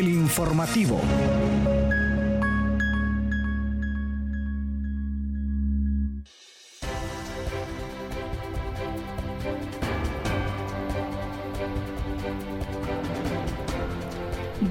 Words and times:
El 0.00 0.08
informativo. 0.08 0.98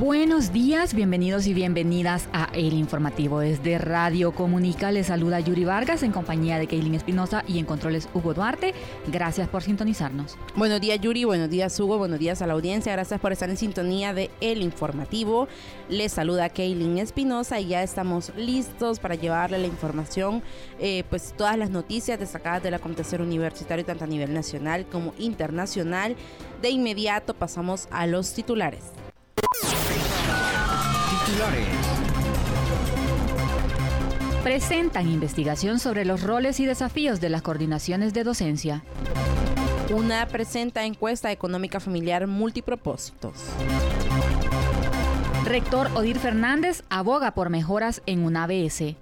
Buenos 0.10 0.52
días, 0.52 0.96
bienvenidos 0.96 1.46
y 1.46 1.54
bienvenidas 1.54 2.30
a 2.34 2.50
El 2.54 2.74
Informativo. 2.74 3.42
Desde 3.42 3.78
Radio 3.78 4.32
Comunica 4.32 4.92
les 4.92 5.06
saluda 5.06 5.40
Yuri 5.40 5.66
Vargas 5.66 6.02
en 6.02 6.12
compañía 6.12 6.58
de 6.58 6.66
Kaylin 6.66 6.96
Espinosa 6.96 7.44
y 7.48 7.60
en 7.60 7.66
controles 7.66 8.10
Hugo 8.16 8.34
Duarte. 8.34 8.74
Gracias 9.06 9.48
por 9.50 9.62
sintonizarnos. 9.62 10.36
Buenos 10.56 10.82
días 10.82 11.00
Yuri, 11.00 11.26
buenos 11.26 11.52
días 11.52 11.80
Hugo, 11.80 12.00
buenos 12.00 12.18
días 12.18 12.42
a 12.42 12.48
la 12.48 12.54
audiencia. 12.54 12.92
Gracias 12.92 13.20
por 13.20 13.34
estar 13.34 13.52
en 13.52 13.58
sintonía 13.58 14.16
de 14.16 14.32
El 14.42 14.64
Informativo. 14.64 15.48
Les 15.90 16.12
saluda 16.12 16.50
Kaylin 16.50 16.98
Espinosa 16.98 17.60
y 17.60 17.68
ya 17.68 17.84
estamos 17.84 18.32
listos 18.36 18.98
para 18.98 19.14
llevarle 19.14 19.60
la 19.60 19.68
información, 19.68 20.42
eh, 20.80 21.04
pues 21.12 21.36
todas 21.38 21.56
las 21.56 21.70
noticias 21.70 22.20
destacadas 22.20 22.64
del 22.64 22.74
acontecer 22.74 23.22
universitario 23.22 23.86
tanto 23.86 24.06
a 24.06 24.08
nivel 24.08 24.34
nacional 24.34 24.88
como 24.92 25.14
internacional. 25.20 26.16
De 26.64 26.72
inmediato 26.72 27.36
pasamos 27.36 27.88
a 27.92 28.08
los 28.08 28.34
titulares. 28.34 28.86
Presentan 34.44 35.08
investigación 35.08 35.80
sobre 35.80 36.06
los 36.06 36.24
roles 36.24 36.60
y 36.60 36.66
desafíos 36.66 37.20
de 37.22 37.30
las 37.30 37.42
coordinaciones 37.42 38.14
de 38.14 38.24
docencia. 38.24 38.84
Una 39.94 40.26
presenta 40.28 40.86
encuesta 40.86 41.32
económica 41.32 41.80
familiar 41.80 42.26
multipropósitos. 42.28 43.34
Rector 45.46 45.90
Odir 45.96 46.20
Fernández 46.20 46.84
aboga 46.90 47.32
por 47.32 47.50
mejoras 47.50 48.02
en 48.06 48.24
una 48.24 48.44
ABS. 48.44 48.96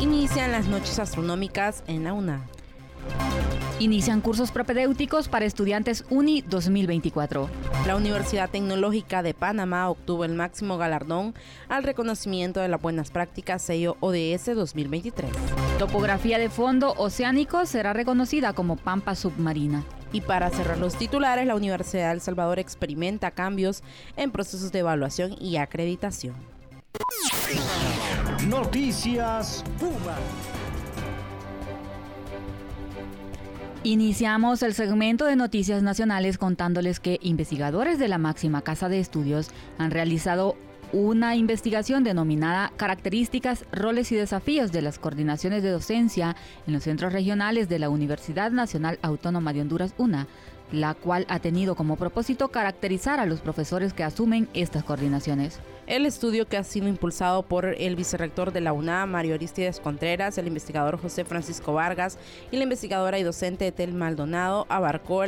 Inician 0.00 0.52
las 0.52 0.66
noches 0.66 0.98
astronómicas 0.98 1.84
en 1.86 2.04
la 2.04 2.12
UNA. 2.12 2.42
Inician 3.82 4.20
cursos 4.20 4.52
propedéuticos 4.52 5.26
para 5.26 5.44
estudiantes 5.44 6.04
UNI 6.08 6.42
2024. 6.42 7.50
La 7.84 7.96
Universidad 7.96 8.48
Tecnológica 8.48 9.24
de 9.24 9.34
Panamá 9.34 9.90
obtuvo 9.90 10.24
el 10.24 10.34
máximo 10.34 10.78
galardón 10.78 11.34
al 11.68 11.82
reconocimiento 11.82 12.60
de 12.60 12.68
las 12.68 12.80
buenas 12.80 13.10
prácticas 13.10 13.60
sello 13.60 13.96
ODS 13.98 14.54
2023. 14.54 15.32
Topografía 15.80 16.38
de 16.38 16.48
fondo 16.48 16.94
oceánico 16.96 17.66
será 17.66 17.92
reconocida 17.92 18.52
como 18.52 18.76
pampa 18.76 19.16
submarina. 19.16 19.82
Y 20.12 20.20
para 20.20 20.50
cerrar 20.50 20.78
los 20.78 20.94
titulares, 20.94 21.44
la 21.44 21.56
Universidad 21.56 22.10
de 22.10 22.14
El 22.14 22.20
Salvador 22.20 22.60
experimenta 22.60 23.32
cambios 23.32 23.82
en 24.16 24.30
procesos 24.30 24.70
de 24.70 24.78
evaluación 24.78 25.34
y 25.40 25.56
acreditación. 25.56 26.36
Noticias 28.46 29.64
Puma. 29.80 30.18
Iniciamos 33.84 34.62
el 34.62 34.74
segmento 34.74 35.24
de 35.24 35.34
noticias 35.34 35.82
nacionales 35.82 36.38
contándoles 36.38 37.00
que 37.00 37.18
investigadores 37.20 37.98
de 37.98 38.06
la 38.06 38.16
máxima 38.16 38.62
casa 38.62 38.88
de 38.88 39.00
estudios 39.00 39.50
han 39.76 39.90
realizado 39.90 40.54
una 40.92 41.34
investigación 41.34 42.04
denominada 42.04 42.70
Características, 42.76 43.64
roles 43.72 44.12
y 44.12 44.14
desafíos 44.14 44.70
de 44.70 44.82
las 44.82 45.00
coordinaciones 45.00 45.64
de 45.64 45.70
docencia 45.70 46.36
en 46.68 46.74
los 46.74 46.84
centros 46.84 47.12
regionales 47.12 47.68
de 47.68 47.80
la 47.80 47.88
Universidad 47.88 48.52
Nacional 48.52 49.00
Autónoma 49.02 49.52
de 49.52 49.62
Honduras, 49.62 49.94
UNA, 49.98 50.28
la 50.72 50.94
cual 50.94 51.26
ha 51.28 51.38
tenido 51.38 51.76
como 51.76 51.96
propósito 51.96 52.48
caracterizar 52.48 53.20
a 53.20 53.26
los 53.26 53.40
profesores 53.40 53.92
que 53.92 54.02
asumen 54.02 54.48
estas 54.54 54.82
coordinaciones. 54.82 55.60
El 55.86 56.06
estudio 56.06 56.48
que 56.48 56.56
ha 56.56 56.64
sido 56.64 56.88
impulsado 56.88 57.42
por 57.42 57.66
el 57.66 57.96
vicerrector 57.96 58.52
de 58.52 58.60
la 58.62 58.72
UNAM, 58.72 59.10
Mario 59.10 59.34
Aristides 59.34 59.80
Contreras, 59.80 60.38
el 60.38 60.46
investigador 60.46 61.00
José 61.00 61.24
Francisco 61.24 61.74
Vargas 61.74 62.18
y 62.50 62.56
la 62.56 62.62
investigadora 62.64 63.18
y 63.18 63.22
docente 63.22 63.66
Etel 63.66 63.92
Maldonado 63.92 64.66
abarcó 64.68 65.22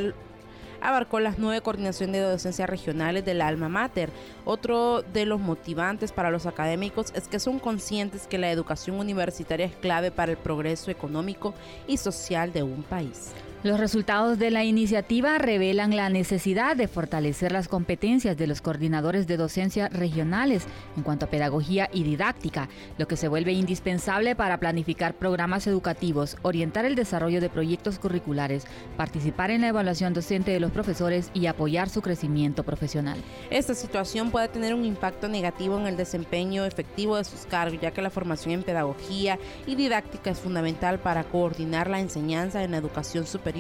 abarcó 0.81 1.19
las 1.19 1.39
nueve 1.39 1.63
coordinaciones 1.63 2.21
de 2.21 2.29
docencia 2.29 2.67
regionales 2.67 3.25
del 3.25 3.41
alma 3.41 3.69
mater. 3.69 4.11
Otro 4.45 5.03
de 5.03 5.25
los 5.25 5.41
motivantes 5.41 6.13
para 6.13 6.31
los 6.31 6.47
académicos 6.47 7.13
es 7.15 7.27
que 7.27 7.39
son 7.39 7.59
conscientes 7.59 8.27
que 8.27 8.39
la 8.39 8.51
educación 8.51 9.01
universitaria 9.01 9.67
es 9.67 9.77
clave 9.77 10.11
para 10.11 10.33
el 10.33 10.39
progreso 10.39 10.91
económico 10.91 11.55
y 11.87 11.97
social 11.97 12.53
de 12.53 12.63
un 12.63 12.83
país. 12.83 13.33
Los 13.65 13.81
resultados 13.81 14.39
de 14.39 14.51
la 14.51 14.63
iniciativa 14.63 15.39
revelan 15.39 15.97
la 15.97 16.11
necesidad 16.11 16.77
de 16.77 16.87
fortalecer 16.87 17.51
las 17.51 17.67
competencias 17.67 18.37
de 18.37 18.47
los 18.47 18.61
coordinadores 18.61 19.27
de 19.27 19.39
docencia 19.39 19.89
regionales 19.89 20.67
en 20.99 21.03
cuanto 21.03 21.25
a 21.25 21.31
pedagogía 21.31 21.89
y 21.91 22.03
didáctica, 22.03 22.69
lo 22.99 23.09
que 23.09 23.17
se 23.17 23.27
vuelve 23.27 23.55
indispensable 23.55 24.37
para 24.37 24.61
planificar 24.61 25.15
programas 25.15 25.67
educativos, 25.67 26.37
orientar 26.43 26.85
el 26.85 26.95
desarrollo 26.95 27.41
de 27.41 27.49
proyectos 27.49 27.99
curriculares, 27.99 28.67
participar 28.99 29.51
en 29.51 29.63
la 29.63 29.69
evaluación 29.69 30.13
docente 30.13 30.51
de 30.51 30.61
los 30.61 30.71
profesores 30.71 31.31
y 31.33 31.47
apoyar 31.47 31.89
su 31.89 32.03
crecimiento 32.03 32.65
profesional. 32.65 33.17
Esta 33.49 33.73
situación 33.73 34.31
puede 34.31 34.49
tener 34.49 34.75
un 34.75 34.85
impacto 34.85 35.27
negativo 35.27 35.81
en 35.81 35.87
el 35.87 35.97
desempeño 35.97 36.67
efectivo 36.67 37.17
de 37.17 37.25
sus 37.25 37.47
cargos, 37.47 37.81
ya 37.81 37.93
que 37.93 38.03
la 38.03 38.11
formación 38.11 38.53
en 38.53 38.63
pedagogía 38.63 39.39
y 39.67 39.75
didáctica 39.75 40.33
es 40.33 40.39
fundamental 40.39 40.99
para 40.99 41.25
coordinar 41.25 41.89
la 41.89 42.01
enseñanza 42.01 42.63
en 42.63 42.73
la 42.73 42.77
educación 42.77 43.27
superior 43.27 43.54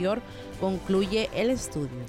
concluye 0.60 1.30
el 1.34 1.50
estudio. 1.50 2.04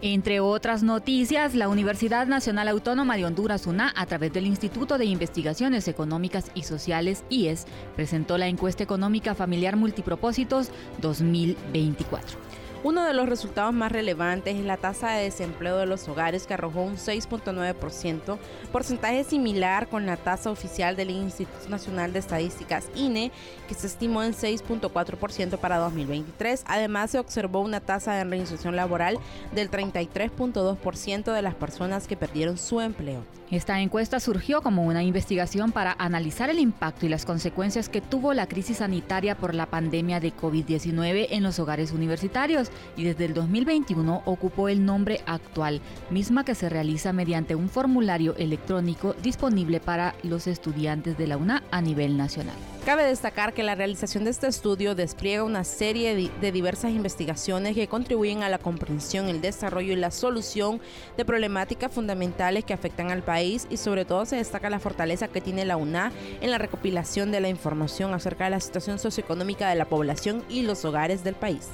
Entre 0.00 0.38
otras 0.38 0.84
noticias, 0.84 1.56
la 1.56 1.68
Universidad 1.68 2.28
Nacional 2.28 2.68
Autónoma 2.68 3.16
de 3.16 3.24
Honduras, 3.24 3.66
UNA, 3.66 3.92
a 3.96 4.06
través 4.06 4.32
del 4.32 4.46
Instituto 4.46 4.96
de 4.96 5.06
Investigaciones 5.06 5.88
Económicas 5.88 6.52
y 6.54 6.62
Sociales, 6.62 7.24
IES, 7.30 7.66
presentó 7.96 8.38
la 8.38 8.46
encuesta 8.46 8.84
económica 8.84 9.34
familiar 9.34 9.76
multipropósitos 9.76 10.70
2024. 11.02 12.47
Uno 12.84 13.04
de 13.04 13.12
los 13.12 13.28
resultados 13.28 13.74
más 13.74 13.90
relevantes 13.90 14.54
es 14.54 14.64
la 14.64 14.76
tasa 14.76 15.10
de 15.10 15.24
desempleo 15.24 15.78
de 15.78 15.86
los 15.86 16.06
hogares 16.08 16.46
que 16.46 16.54
arrojó 16.54 16.82
un 16.82 16.94
6.9%, 16.94 18.38
porcentaje 18.70 19.24
similar 19.24 19.88
con 19.88 20.06
la 20.06 20.16
tasa 20.16 20.52
oficial 20.52 20.94
del 20.94 21.10
Instituto 21.10 21.68
Nacional 21.68 22.12
de 22.12 22.20
Estadísticas 22.20 22.88
INE, 22.94 23.32
que 23.66 23.74
se 23.74 23.88
estimó 23.88 24.22
en 24.22 24.32
6.4% 24.32 25.58
para 25.58 25.78
2023. 25.78 26.62
Además, 26.68 27.10
se 27.10 27.18
observó 27.18 27.62
una 27.62 27.80
tasa 27.80 28.14
de 28.14 28.22
reinserción 28.22 28.76
laboral 28.76 29.18
del 29.52 29.72
33.2% 29.72 31.32
de 31.32 31.42
las 31.42 31.56
personas 31.56 32.06
que 32.06 32.16
perdieron 32.16 32.58
su 32.58 32.80
empleo. 32.80 33.24
Esta 33.50 33.80
encuesta 33.80 34.20
surgió 34.20 34.60
como 34.60 34.84
una 34.84 35.02
investigación 35.02 35.72
para 35.72 35.96
analizar 35.98 36.50
el 36.50 36.58
impacto 36.58 37.06
y 37.06 37.08
las 37.08 37.24
consecuencias 37.24 37.88
que 37.88 38.02
tuvo 38.02 38.34
la 38.34 38.46
crisis 38.46 38.76
sanitaria 38.76 39.38
por 39.38 39.54
la 39.54 39.64
pandemia 39.64 40.20
de 40.20 40.36
COVID-19 40.36 41.28
en 41.30 41.42
los 41.42 41.58
hogares 41.58 41.92
universitarios 41.92 42.68
y 42.94 43.04
desde 43.04 43.24
el 43.24 43.32
2021 43.32 44.22
ocupó 44.26 44.68
el 44.68 44.84
nombre 44.84 45.22
actual, 45.24 45.80
misma 46.10 46.44
que 46.44 46.54
se 46.54 46.68
realiza 46.68 47.14
mediante 47.14 47.54
un 47.54 47.70
formulario 47.70 48.36
electrónico 48.36 49.14
disponible 49.14 49.80
para 49.80 50.14
los 50.24 50.46
estudiantes 50.46 51.16
de 51.16 51.26
la 51.26 51.38
UNA 51.38 51.62
a 51.70 51.80
nivel 51.80 52.18
nacional. 52.18 52.56
Cabe 52.84 53.04
destacar 53.04 53.54
que 53.54 53.62
la 53.62 53.74
realización 53.74 54.24
de 54.24 54.30
este 54.30 54.46
estudio 54.46 54.94
despliega 54.94 55.42
una 55.42 55.64
serie 55.64 56.30
de 56.40 56.52
diversas 56.52 56.90
investigaciones 56.90 57.74
que 57.74 57.86
contribuyen 57.86 58.42
a 58.42 58.48
la 58.48 58.58
comprensión, 58.58 59.28
el 59.28 59.42
desarrollo 59.42 59.92
y 59.92 59.96
la 59.96 60.10
solución 60.10 60.80
de 61.16 61.24
problemáticas 61.26 61.92
fundamentales 61.92 62.64
que 62.64 62.72
afectan 62.72 63.10
al 63.10 63.22
país 63.22 63.37
y 63.42 63.76
sobre 63.76 64.04
todo 64.04 64.26
se 64.26 64.36
destaca 64.36 64.70
la 64.70 64.80
fortaleza 64.80 65.28
que 65.28 65.40
tiene 65.40 65.64
la 65.64 65.76
UNA 65.76 66.12
en 66.40 66.50
la 66.50 66.58
recopilación 66.58 67.30
de 67.30 67.40
la 67.40 67.48
información 67.48 68.12
acerca 68.12 68.44
de 68.44 68.50
la 68.50 68.60
situación 68.60 68.98
socioeconómica 68.98 69.68
de 69.68 69.76
la 69.76 69.84
población 69.84 70.44
y 70.48 70.62
los 70.62 70.84
hogares 70.84 71.22
del 71.24 71.34
país. 71.34 71.68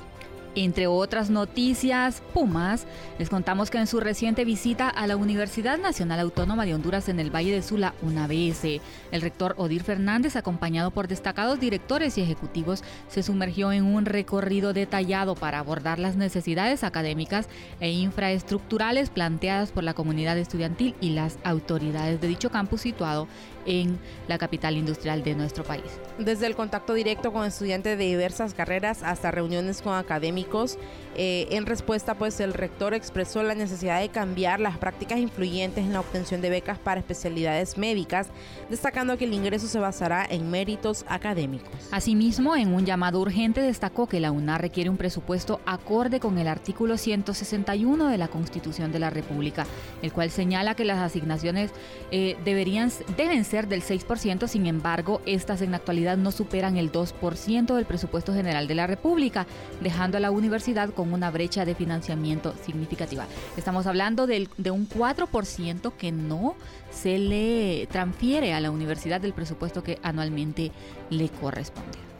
Entre 0.56 0.87
otras 0.87 1.31
noticias, 1.31 2.22
Pumas, 2.32 2.87
les 3.19 3.29
contamos 3.29 3.70
que 3.70 3.79
en 3.79 3.88
su 3.88 3.99
reciente 3.99 4.44
visita 4.44 4.88
a 4.88 5.08
la 5.08 5.17
Universidad 5.17 5.79
Nacional 5.79 6.20
Autónoma 6.20 6.64
de 6.64 6.75
Honduras 6.75 7.08
en 7.08 7.19
el 7.19 7.34
Valle 7.34 7.52
de 7.52 7.61
Sula, 7.61 7.94
UNABS, 8.02 8.81
el 9.11 9.20
rector 9.20 9.56
Odir 9.58 9.82
Fernández, 9.82 10.37
acompañado 10.37 10.93
por 10.93 11.08
destacados 11.08 11.58
directores 11.58 12.17
y 12.19 12.23
ejecutivos, 12.23 12.84
se 13.08 13.25
sumergió 13.25 13.73
en 13.73 13.84
un 13.84 14.05
recorrido 14.05 14.73
detallado 14.73 15.34
para 15.34 15.58
abordar 15.58 15.99
las 15.99 16.14
necesidades 16.14 16.84
académicas 16.84 17.49
e 17.81 17.90
infraestructurales 17.90 19.11
planteadas 19.11 19.73
por 19.73 19.82
la 19.82 19.94
comunidad 19.94 20.38
estudiantil 20.38 20.94
y 21.00 21.11
las 21.11 21.37
autoridades 21.43 22.20
de 22.20 22.29
dicho 22.29 22.50
campus 22.50 22.82
situado 22.82 23.26
en 23.66 23.99
la 24.28 24.38
capital 24.38 24.76
industrial 24.76 25.22
de 25.22 25.34
nuestro 25.34 25.64
país. 25.64 25.84
Desde 26.19 26.46
el 26.46 26.55
contacto 26.55 26.94
directo 26.94 27.32
con 27.32 27.46
estudiantes 27.46 27.99
de 27.99 28.05
diversas 28.05 28.55
carreras 28.55 29.02
hasta 29.02 29.31
reuniones 29.31 29.82
con 29.82 29.94
académicos. 29.94 30.78
Eh, 31.16 31.46
en 31.50 31.66
respuesta, 31.66 32.16
pues 32.16 32.40
el 32.40 32.55
rector 32.55 32.94
expresó 32.94 33.43
la 33.43 33.55
necesidad 33.55 34.00
de 34.00 34.08
cambiar 34.08 34.61
las 34.61 34.78
prácticas 34.78 35.19
influyentes 35.19 35.84
en 35.84 35.93
la 35.93 36.00
obtención 36.00 36.40
de 36.40 36.50
becas 36.50 36.78
para 36.78 37.00
especialidades 37.00 37.78
médicas, 37.78 38.28
destacando 38.69 39.16
que 39.16 39.25
el 39.25 39.32
ingreso 39.32 39.69
se 39.69 39.78
basará 39.78 40.26
en 40.28 40.50
méritos 40.50 41.05
académicos. 41.08 41.70
Asimismo, 41.93 42.56
en 42.56 42.75
un 42.75 42.84
llamado 42.84 43.20
urgente 43.20 43.60
destacó 43.60 44.08
que 44.08 44.20
la 44.20 44.32
UNA 44.32 44.58
requiere 44.58 44.90
un 44.90 44.96
presupuesto 44.96 45.60
acorde 45.67 46.20
con 46.20 46.38
el 46.38 46.49
artículo 46.49 46.96
161 46.99 48.08
de 48.08 48.19
la 48.19 48.28
Constitución 48.28 48.90
de 48.90 48.99
la 48.99 49.10
República, 49.10 49.67
el 50.02 50.12
cual 50.12 50.31
señala 50.31 50.75
que 50.75 50.84
las 50.84 50.99
asignaciones 50.99 51.70
eh, 52.10 52.37
deberían, 52.44 52.90
deben 53.17 53.44
ser 53.44 53.54
del 53.62 53.83
6%, 53.83 54.49
sin 54.49 54.67
embargo, 54.67 55.23
estas 55.27 55.62
en 55.62 55.71
la 55.71 55.77
actualidad 55.77 56.17
no 56.17 56.33
superan 56.33 56.77
el 56.77 56.91
2% 56.91 57.75
del 57.75 57.85
presupuesto 57.87 58.35
general 58.35 58.67
de 58.67 58.75
la 58.75 58.89
República, 58.89 59.47
dejando 59.81 60.17
a 60.17 60.21
la 60.21 60.33
universidad 60.33 60.91
con 60.91 61.12
una 61.12 61.31
brecha 61.31 61.65
de 61.65 61.77
financiamiento 61.77 62.53
significativa. 62.67 63.27
Estamos 63.56 63.87
hablando 63.87 64.27
de, 64.27 64.49
de 64.59 64.71
un 64.73 64.89
4% 64.89 65.93
que 65.97 66.11
no 66.11 66.56
se 66.91 67.19
le 67.19 67.87
transfiere 67.91 68.53
a 68.55 68.61
la 68.61 68.73
universidad 68.73 69.21
del 69.21 69.33
presupuesto 69.33 69.85
que 69.85 69.99
anualmente 70.03 70.73
le 71.11 71.29
corresponde. 71.29 72.13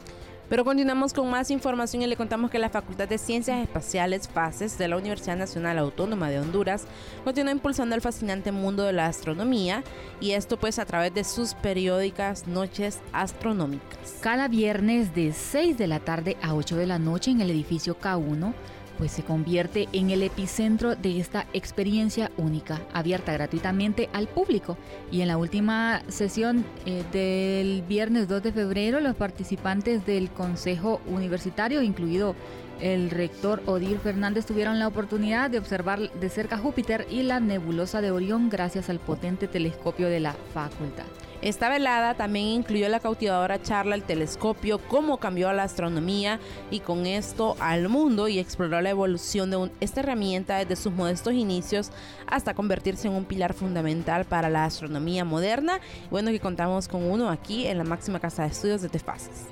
Pero 0.47 0.63
continuamos 0.63 1.11
con 1.11 1.27
más 1.27 1.49
información 1.49 2.03
y 2.03 2.07
le 2.07 2.15
contamos 2.15 2.51
que 2.51 2.59
la 2.59 2.69
Facultad 2.69 3.07
de 3.07 3.17
Ciencias 3.17 3.63
Espaciales 3.63 4.27
FACES 4.27 4.77
de 4.77 4.87
la 4.87 4.97
Universidad 4.97 5.37
Nacional 5.37 5.79
Autónoma 5.79 6.29
de 6.29 6.39
Honduras 6.39 6.85
continúa 7.23 7.51
impulsando 7.51 7.95
el 7.95 8.01
fascinante 8.01 8.51
mundo 8.51 8.83
de 8.83 8.93
la 8.93 9.07
astronomía 9.07 9.83
y 10.21 10.31
esto 10.31 10.57
pues 10.57 10.77
a 10.77 10.85
través 10.85 11.15
de 11.15 11.23
sus 11.23 11.55
periódicas 11.55 12.45
noches 12.45 12.99
astronómicas. 13.11 14.19
Cada 14.21 14.47
viernes 14.47 15.15
de 15.15 15.33
6 15.33 15.79
de 15.79 15.87
la 15.87 15.99
tarde 15.99 16.37
a 16.43 16.53
8 16.53 16.75
de 16.75 16.85
la 16.85 16.99
noche 16.99 17.31
en 17.31 17.41
el 17.41 17.49
edificio 17.49 17.97
K1 17.99 18.53
pues 18.97 19.11
se 19.11 19.23
convierte 19.23 19.87
en 19.93 20.09
el 20.09 20.23
epicentro 20.23 20.95
de 20.95 21.19
esta 21.19 21.47
experiencia 21.53 22.31
única, 22.37 22.81
abierta 22.93 23.33
gratuitamente 23.33 24.09
al 24.13 24.27
público. 24.27 24.77
Y 25.11 25.21
en 25.21 25.27
la 25.27 25.37
última 25.37 26.01
sesión 26.07 26.65
eh, 26.85 27.03
del 27.11 27.83
viernes 27.83 28.27
2 28.27 28.43
de 28.43 28.51
febrero, 28.51 28.99
los 28.99 29.15
participantes 29.15 30.05
del 30.05 30.29
Consejo 30.29 31.01
Universitario, 31.07 31.81
incluido 31.81 32.35
el 32.81 33.09
rector 33.09 33.61
Odir 33.65 33.99
Fernández, 33.99 34.45
tuvieron 34.45 34.79
la 34.79 34.87
oportunidad 34.87 35.49
de 35.49 35.59
observar 35.59 36.11
de 36.11 36.29
cerca 36.29 36.57
Júpiter 36.57 37.07
y 37.09 37.23
la 37.23 37.39
nebulosa 37.39 38.01
de 38.01 38.11
Orión 38.11 38.49
gracias 38.49 38.89
al 38.89 38.99
potente 38.99 39.47
telescopio 39.47 40.09
de 40.09 40.19
la 40.19 40.33
facultad. 40.53 41.05
Esta 41.45 41.69
velada 41.69 42.15
también 42.15 42.47
incluyó 42.47 42.89
la 42.89 42.99
cautivadora 42.99 43.61
charla 43.61 43.93
El 43.93 44.01
telescopio, 44.01 44.79
cómo 44.79 45.17
cambió 45.17 45.53
la 45.53 45.61
astronomía 45.61 46.39
y 46.71 46.79
con 46.79 47.05
esto 47.05 47.55
al 47.59 47.87
mundo 47.87 48.27
y 48.27 48.39
exploró 48.39 48.81
la 48.81 48.89
evolución 48.89 49.51
de 49.51 49.69
esta 49.79 49.99
herramienta 49.99 50.57
desde 50.57 50.75
sus 50.75 50.91
modestos 50.91 51.35
inicios 51.35 51.91
hasta 52.25 52.55
convertirse 52.55 53.09
en 53.09 53.13
un 53.13 53.25
pilar 53.25 53.53
fundamental 53.53 54.25
para 54.25 54.49
la 54.49 54.65
astronomía 54.65 55.23
moderna. 55.23 55.81
Bueno, 56.09 56.31
que 56.31 56.39
contamos 56.39 56.87
con 56.87 57.03
uno 57.03 57.29
aquí 57.29 57.67
en 57.67 57.77
la 57.77 57.83
máxima 57.83 58.19
casa 58.19 58.41
de 58.41 58.49
estudios 58.49 58.81
de 58.81 58.89
Tefases. 58.89 59.45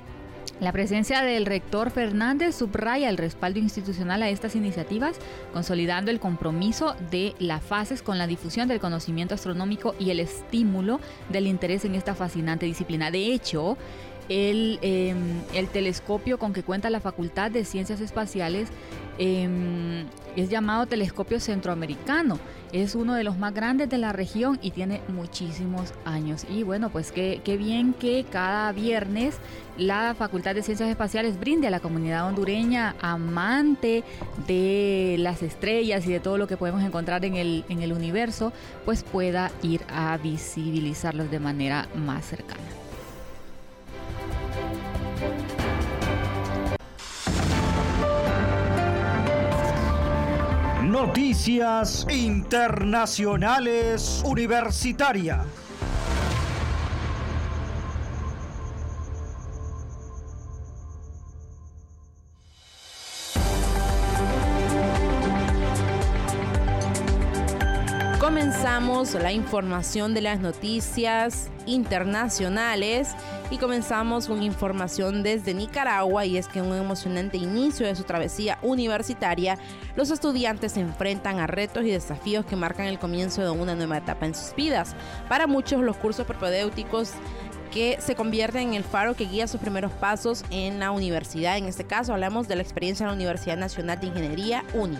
La 0.60 0.70
presencia 0.70 1.22
del 1.22 1.46
rector 1.46 1.90
Fernández 1.90 2.54
subraya 2.54 3.08
el 3.08 3.16
respaldo 3.16 3.58
institucional 3.58 4.22
a 4.22 4.28
estas 4.28 4.54
iniciativas, 4.54 5.16
consolidando 5.52 6.12
el 6.12 6.20
compromiso 6.20 6.94
de 7.10 7.34
la 7.40 7.58
FASES 7.58 8.02
con 8.02 8.18
la 8.18 8.28
difusión 8.28 8.68
del 8.68 8.78
conocimiento 8.78 9.34
astronómico 9.34 9.96
y 9.98 10.10
el 10.10 10.20
estímulo 10.20 11.00
del 11.28 11.48
interés 11.48 11.84
en 11.84 11.96
esta 11.96 12.14
fascinante 12.14 12.66
disciplina. 12.66 13.10
De 13.10 13.32
hecho, 13.32 13.76
el, 14.28 14.78
em, 14.82 15.42
el 15.54 15.68
telescopio 15.68 16.38
con 16.38 16.52
que 16.52 16.62
cuenta 16.62 16.90
la 16.90 17.00
Facultad 17.00 17.50
de 17.50 17.64
Ciencias 17.64 18.00
Espaciales 18.00 18.68
em, 19.18 20.06
es 20.36 20.48
llamado 20.48 20.86
Telescopio 20.86 21.38
Centroamericano. 21.38 22.38
Es 22.72 22.96
uno 22.96 23.14
de 23.14 23.22
los 23.22 23.38
más 23.38 23.54
grandes 23.54 23.88
de 23.88 23.98
la 23.98 24.12
región 24.12 24.58
y 24.60 24.72
tiene 24.72 25.00
muchísimos 25.06 25.94
años. 26.04 26.44
Y 26.50 26.64
bueno, 26.64 26.90
pues 26.90 27.12
qué, 27.12 27.40
bien 27.56 27.92
que 27.92 28.24
cada 28.28 28.72
viernes 28.72 29.36
la 29.78 30.16
Facultad 30.16 30.56
de 30.56 30.62
Ciencias 30.64 30.88
Espaciales 30.88 31.38
brinde 31.38 31.68
a 31.68 31.70
la 31.70 31.78
comunidad 31.78 32.26
hondureña 32.26 32.96
amante 33.00 34.02
de 34.48 35.14
las 35.20 35.42
estrellas 35.44 36.04
y 36.06 36.12
de 36.12 36.18
todo 36.18 36.36
lo 36.36 36.48
que 36.48 36.56
podemos 36.56 36.82
encontrar 36.82 37.24
en 37.24 37.36
el 37.36 37.92
universo, 37.92 38.52
pues 38.84 39.04
pueda 39.04 39.52
ir 39.62 39.82
a 39.88 40.16
visibilizarlos 40.16 41.30
de 41.30 41.38
manera 41.38 41.86
más 41.94 42.24
cercana. 42.26 42.83
Noticias 50.94 52.06
Internacionales 52.08 54.22
Universitarias. 54.24 55.44
Comenzamos 68.20 69.14
la 69.14 69.32
información 69.32 70.14
de 70.14 70.20
las 70.20 70.38
noticias 70.38 71.50
internacionales 71.66 73.16
y 73.50 73.58
comenzamos 73.58 74.26
con 74.26 74.42
información 74.42 75.22
desde 75.22 75.54
Nicaragua 75.54 76.24
y 76.24 76.38
es 76.38 76.48
que 76.48 76.60
en 76.60 76.66
un 76.66 76.76
emocionante 76.76 77.36
inicio 77.36 77.86
de 77.86 77.94
su 77.94 78.04
travesía 78.04 78.58
universitaria, 78.62 79.58
los 79.96 80.10
estudiantes 80.10 80.72
se 80.72 80.80
enfrentan 80.80 81.38
a 81.38 81.46
retos 81.46 81.84
y 81.84 81.90
desafíos 81.90 82.44
que 82.46 82.56
marcan 82.56 82.86
el 82.86 82.98
comienzo 82.98 83.42
de 83.42 83.50
una 83.50 83.74
nueva 83.74 83.98
etapa 83.98 84.26
en 84.26 84.34
sus 84.34 84.54
vidas. 84.54 84.96
Para 85.28 85.46
muchos 85.46 85.82
los 85.82 85.96
cursos 85.96 86.26
propedéuticos 86.26 87.12
que 87.74 87.98
se 88.00 88.14
convierte 88.14 88.60
en 88.60 88.74
el 88.74 88.84
faro 88.84 89.16
que 89.16 89.24
guía 89.24 89.48
sus 89.48 89.60
primeros 89.60 89.90
pasos 89.90 90.44
en 90.50 90.78
la 90.78 90.92
universidad. 90.92 91.58
En 91.58 91.64
este 91.64 91.82
caso 91.82 92.12
hablamos 92.12 92.46
de 92.46 92.54
la 92.54 92.62
experiencia 92.62 93.02
en 93.02 93.08
la 93.08 93.14
Universidad 93.14 93.56
Nacional 93.56 93.98
de 93.98 94.06
Ingeniería, 94.06 94.62
UNI. 94.74 94.96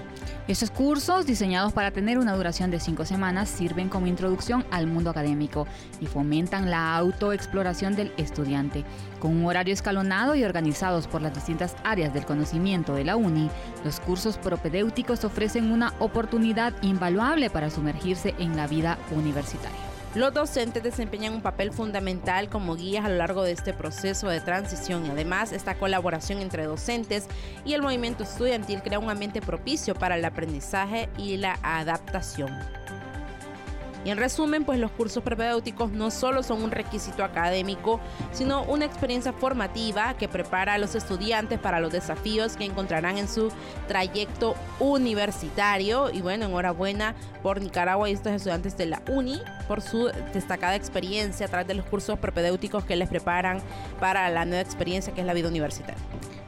Estos 0.48 0.72
cursos, 0.72 1.24
diseñados 1.24 1.72
para 1.72 1.92
tener 1.92 2.18
una 2.18 2.34
duración 2.34 2.72
de 2.72 2.80
cinco 2.80 3.04
semanas, 3.04 3.48
sirven 3.48 3.88
como 3.88 4.08
introducción 4.08 4.66
al 4.72 4.88
mundo 4.88 5.10
académico 5.10 5.68
y 6.00 6.06
fomentan 6.06 6.68
la 6.68 6.96
autoexploración 6.96 7.94
del 7.94 8.12
estudiante. 8.16 8.84
Con 9.20 9.36
un 9.36 9.46
horario 9.46 9.72
escalonado 9.72 10.34
y 10.34 10.42
organizados 10.42 11.06
por 11.06 11.22
las 11.22 11.32
distintas 11.32 11.76
áreas 11.84 12.12
del 12.12 12.26
conocimiento 12.26 12.94
de 12.94 13.04
la 13.04 13.14
UNI, 13.14 13.50
los 13.84 14.00
cursos 14.00 14.36
propedéuticos 14.36 15.24
ofrecen 15.24 15.70
una 15.70 15.94
oportunidad 16.00 16.74
invaluable 16.82 17.50
para 17.50 17.70
sumergirse 17.70 18.34
en 18.40 18.56
la 18.56 18.66
vida 18.66 18.98
universitaria. 19.14 19.93
Los 20.14 20.32
docentes 20.32 20.80
desempeñan 20.80 21.34
un 21.34 21.42
papel 21.42 21.72
fundamental 21.72 22.48
como 22.48 22.76
guías 22.76 23.04
a 23.04 23.08
lo 23.08 23.16
largo 23.16 23.42
de 23.42 23.50
este 23.50 23.72
proceso 23.72 24.28
de 24.28 24.40
transición 24.40 25.04
y 25.06 25.10
además 25.10 25.50
esta 25.50 25.74
colaboración 25.74 26.40
entre 26.40 26.66
docentes 26.66 27.26
y 27.64 27.72
el 27.72 27.82
movimiento 27.82 28.22
estudiantil 28.22 28.80
crea 28.80 29.00
un 29.00 29.10
ambiente 29.10 29.40
propicio 29.40 29.96
para 29.96 30.16
el 30.16 30.24
aprendizaje 30.24 31.08
y 31.18 31.36
la 31.36 31.58
adaptación. 31.64 32.52
Y 34.04 34.10
en 34.10 34.18
resumen, 34.18 34.64
pues 34.64 34.78
los 34.78 34.90
cursos 34.90 35.22
propedéuticos 35.22 35.90
no 35.90 36.10
solo 36.10 36.42
son 36.42 36.62
un 36.62 36.70
requisito 36.70 37.24
académico, 37.24 38.00
sino 38.32 38.62
una 38.64 38.84
experiencia 38.84 39.32
formativa 39.32 40.14
que 40.14 40.28
prepara 40.28 40.74
a 40.74 40.78
los 40.78 40.94
estudiantes 40.94 41.58
para 41.58 41.80
los 41.80 41.92
desafíos 41.92 42.56
que 42.56 42.64
encontrarán 42.64 43.16
en 43.16 43.28
su 43.28 43.50
trayecto 43.88 44.54
universitario. 44.78 46.10
Y 46.10 46.20
bueno, 46.20 46.46
enhorabuena 46.46 47.14
por 47.42 47.60
Nicaragua 47.60 48.10
y 48.10 48.12
estos 48.12 48.32
estudiantes 48.32 48.76
de 48.76 48.86
la 48.86 49.02
UNI 49.08 49.40
por 49.66 49.80
su 49.80 50.10
destacada 50.34 50.76
experiencia 50.76 51.46
a 51.46 51.48
través 51.48 51.66
de 51.66 51.74
los 51.74 51.86
cursos 51.86 52.18
propedéuticos 52.18 52.84
que 52.84 52.96
les 52.96 53.08
preparan 53.08 53.60
para 54.00 54.28
la 54.28 54.44
nueva 54.44 54.60
experiencia 54.60 55.14
que 55.14 55.22
es 55.22 55.26
la 55.26 55.32
vida 55.32 55.48
universitaria. 55.48 56.02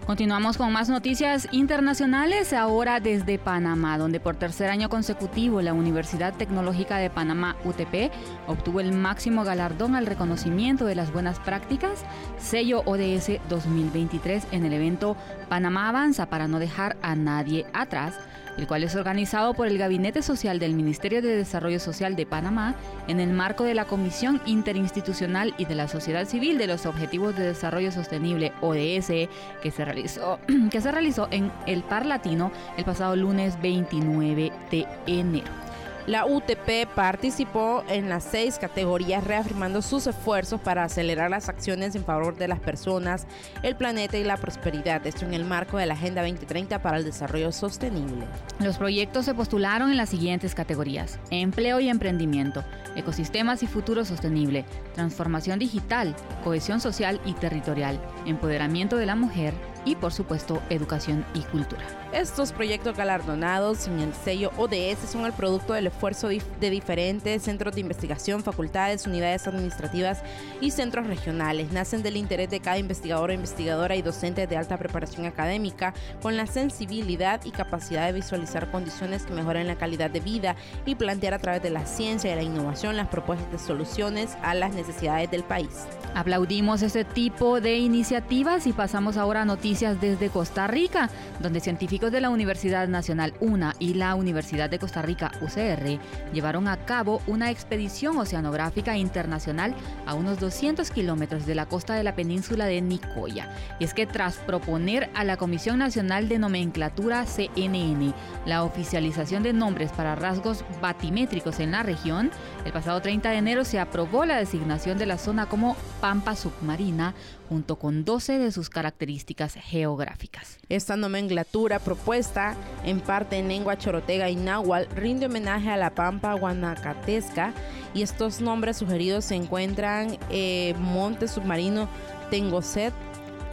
Continuamos 0.07 0.57
con 0.57 0.73
más 0.73 0.89
noticias 0.89 1.49
internacionales 1.51 2.53
ahora 2.53 3.01
desde 3.01 3.41
Panamá, 3.41 3.99
donde 3.99 4.21
por 4.21 4.37
tercer 4.37 4.71
año 4.71 4.89
consecutivo 4.89 5.61
la 5.63 5.73
Universidad 5.73 6.33
Tecnológica 6.33 6.99
de 6.99 7.11
Panamá, 7.11 7.57
UTP, 7.65 8.13
obtuvo 8.47 8.79
el 8.79 8.93
máximo 8.93 9.43
galardón 9.43 9.97
al 9.97 10.07
reconocimiento 10.07 10.85
de 10.85 10.95
las 10.95 11.13
buenas 11.13 11.41
prácticas, 11.41 12.05
sello 12.39 12.83
ODS 12.87 13.41
2023 13.49 14.47
en 14.53 14.65
el 14.65 14.75
evento 14.75 15.17
Panamá 15.49 15.89
Avanza 15.89 16.27
para 16.27 16.47
no 16.47 16.61
dejar 16.61 16.97
a 17.03 17.17
nadie 17.17 17.67
atrás 17.73 18.15
el 18.57 18.67
cual 18.67 18.85
es 18.85 18.95
organizado 18.95 19.55
por 19.55 19.67
el 19.67 19.79
Gabinete 19.79 20.23
Social 20.23 20.59
del 20.59 20.75
Ministerio 20.75 21.23
de 21.23 21.37
Desarrollo 21.37 21.81
Social 21.81 22.17
de 22.17 22.27
Panamá 22.27 22.75
en 23.09 23.21
el 23.21 23.31
marco 23.31 23.65
de 23.65 23.75
la 23.75 23.85
Comisión 23.85 24.41
Interinstitucional 24.47 25.55
y 25.59 25.65
de 25.65 25.75
la 25.75 25.89
Sociedad 25.89 26.27
Civil 26.27 26.59
de 26.59 26.67
los 26.67 26.87
Objetivos 26.87 27.37
de 27.37 27.45
Desarrollo 27.45 27.93
Sostenible 27.93 28.53
ODS 28.61 29.29
que 29.63 29.71
se 29.71 29.85
realizó, 29.85 30.39
que 30.71 30.81
se 30.81 30.93
realizó 30.93 31.29
en 31.31 31.53
el 31.67 31.83
Par 31.83 32.07
Latino 32.07 32.53
el 32.77 32.85
pasado 32.85 33.17
lunes 33.17 33.61
29 33.61 34.53
de 34.71 34.87
enero. 35.07 35.66
La 36.07 36.25
UTP 36.25 36.87
participó 36.95 37.83
en 37.89 38.09
las 38.09 38.23
seis 38.23 38.59
categorías 38.61 39.25
reafirmando 39.25 39.83
sus 39.83 40.07
esfuerzos 40.07 40.61
para 40.61 40.85
acelerar 40.85 41.31
las 41.31 41.49
acciones 41.49 41.97
en 41.97 42.05
favor 42.05 42.37
de 42.37 42.47
las 42.47 42.61
personas, 42.61 43.27
el 43.65 43.75
planeta 43.75 44.17
y 44.17 44.23
la 44.23 44.37
prosperidad, 44.37 45.05
esto 45.05 45.25
en 45.25 45.35
el 45.35 45.45
marco 45.45 45.79
de 45.79 45.87
la 45.87 45.95
Agenda 45.95 46.23
2030 46.23 46.81
para 46.81 46.99
el 46.99 47.05
Desarrollo 47.05 47.51
Sostenible. 47.51 48.25
Los 48.61 48.79
proyectos 48.79 49.25
se 49.25 49.35
postularon 49.35 49.91
en 49.91 49.97
las 49.97 50.11
siguientes 50.11 50.55
categorías, 50.55 51.19
empleo 51.31 51.81
y 51.81 51.89
emprendimiento, 51.89 52.63
ecosistemas 52.95 53.65
y 53.65 53.67
futuro 53.67 54.05
sostenible, 54.05 54.65
transformación 54.95 55.59
digital, 55.59 56.15
cohesión 56.45 56.81
social 56.81 57.21
y 57.25 57.33
territorial, 57.33 58.01
empoderamiento 58.27 58.97
de 58.97 59.07
la 59.07 59.17
mujer, 59.17 59.55
y 59.87 59.95
por 59.95 60.13
supuesto 60.13 60.61
educación 60.69 61.25
y 61.33 61.41
cultura. 61.41 61.87
Estos 62.17 62.53
proyectos 62.53 62.97
galardonados 62.97 63.89
en 63.89 64.01
el 64.01 64.15
sello 64.15 64.51
ODS 64.57 65.07
son 65.07 65.27
el 65.27 65.35
producto 65.35 65.75
del 65.75 65.89
esfuerzo 65.89 66.29
de 66.29 66.71
diferentes 66.71 67.43
centros 67.43 67.75
de 67.75 67.83
investigación, 67.83 68.43
facultades, 68.43 69.07
unidades 69.07 69.47
administrativas 69.47 70.23
y 70.63 70.71
centros 70.71 71.09
regionales. 71.09 71.73
Nacen 71.73 72.03
del 72.03 72.17
interés 72.17 72.49
de 72.49 72.61
cada 72.61 72.79
investigador 72.79 73.29
o 73.29 73.35
investigadora 73.35 73.97
y 73.97 74.01
docente 74.01 74.47
de 74.47 74.57
alta 74.57 74.79
preparación 74.79 75.27
académica 75.27 75.93
con 76.23 76.39
la 76.39 76.47
sensibilidad 76.47 77.45
y 77.45 77.51
capacidad 77.51 78.07
de 78.07 78.15
visualizar 78.15 78.71
condiciones 78.71 79.27
que 79.27 79.35
mejoren 79.35 79.67
la 79.67 79.77
calidad 79.77 80.09
de 80.09 80.21
vida 80.21 80.57
y 80.87 80.95
plantear 80.95 81.35
a 81.35 81.39
través 81.39 81.63
de 81.63 81.69
la 81.69 81.85
ciencia 81.85 82.33
y 82.33 82.35
la 82.35 82.43
innovación 82.43 82.97
las 82.97 83.09
propuestas 83.09 83.53
de 83.53 83.59
soluciones 83.59 84.39
a 84.43 84.55
las 84.55 84.73
necesidades 84.73 85.31
del 85.31 85.45
país. 85.45 85.85
Aplaudimos 86.15 86.81
este 86.81 87.05
tipo 87.05 87.61
de 87.61 87.77
iniciativas 87.77 88.67
y 88.67 88.73
pasamos 88.73 89.19
ahora 89.19 89.43
a 89.43 89.45
noticias 89.45 90.01
desde 90.01 90.31
Costa 90.31 90.67
Rica, 90.67 91.11
donde 91.41 91.61
de 92.11 92.21
la 92.21 92.31
Universidad 92.31 92.89
Nacional 92.89 93.35
UNA 93.41 93.75
y 93.79 93.95
la 93.95 94.15
Universidad 94.15 94.71
de 94.71 94.79
Costa 94.79 95.03
Rica 95.03 95.33
UCR 95.41 95.99
llevaron 96.33 96.69
a 96.69 96.77
cabo 96.85 97.21
una 97.27 97.51
expedición 97.51 98.19
oceanográfica 98.19 98.97
internacional 98.97 99.75
a 100.07 100.15
unos 100.15 100.39
200 100.39 100.91
kilómetros 100.91 101.47
de 101.47 101.55
la 101.55 101.67
costa 101.67 101.95
de 101.95 102.05
la 102.05 102.15
península 102.15 102.67
de 102.67 102.81
Nicoya. 102.81 103.49
Y 103.81 103.85
es 103.85 103.95
que 103.95 104.07
tras 104.07 104.37
proponer 104.37 105.11
a 105.15 105.25
la 105.25 105.37
Comisión 105.37 105.79
Nacional 105.79 106.29
de 106.29 106.39
Nomenclatura 106.39 107.27
CNN 107.27 108.15
la 108.47 108.65
oficialización 108.65 109.43
de 109.43 109.53
nombres 109.53 109.91
para 109.93 110.15
rasgos 110.15 110.65
batimétricos 110.81 111.61
en 111.61 111.73
la 111.73 111.83
región, 111.83 112.31
el 112.65 112.73
pasado 112.73 113.01
30 113.01 113.31
de 113.31 113.37
enero 113.37 113.65
se 113.65 113.79
aprobó 113.79 114.25
la 114.25 114.39
designación 114.39 114.99
de 114.99 115.07
la 115.07 115.19
zona 115.19 115.47
como 115.47 115.77
pampa 116.01 116.37
submarina 116.37 117.15
junto 117.49 117.77
con 117.77 118.05
12 118.05 118.39
de 118.39 118.53
sus 118.53 118.69
características 118.69 119.55
geográficas. 119.55 120.59
Esta 120.69 120.97
nomenclatura 120.97 121.79
propuesta, 121.79 122.57
en 122.85 123.01
parte 123.01 123.37
en 123.37 123.49
lengua 123.49 123.79
chorotega 123.79 124.29
y 124.31 124.37
náhuatl, 124.37 124.95
rinde 124.95 125.27
homenaje 125.27 125.71
a 125.71 125.77
la 125.77 125.95
pampa 125.95 126.35
guanacatesca 126.35 127.53
y 127.95 128.03
estos 128.03 128.41
nombres 128.41 128.77
sugeridos 128.77 129.25
se 129.25 129.35
encuentran 129.37 130.19
eh, 130.31 130.75
Monte 130.79 131.29
Submarino 131.29 131.89
Tengoset, 132.31 132.93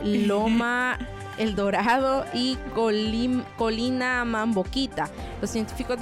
Loma 0.03 0.97
El 1.37 1.55
Dorado 1.55 2.25
y 2.33 2.57
Colina 3.57 4.23
Mamboquita. 4.25 5.09
Los 5.41 5.49
científicos 5.49 5.97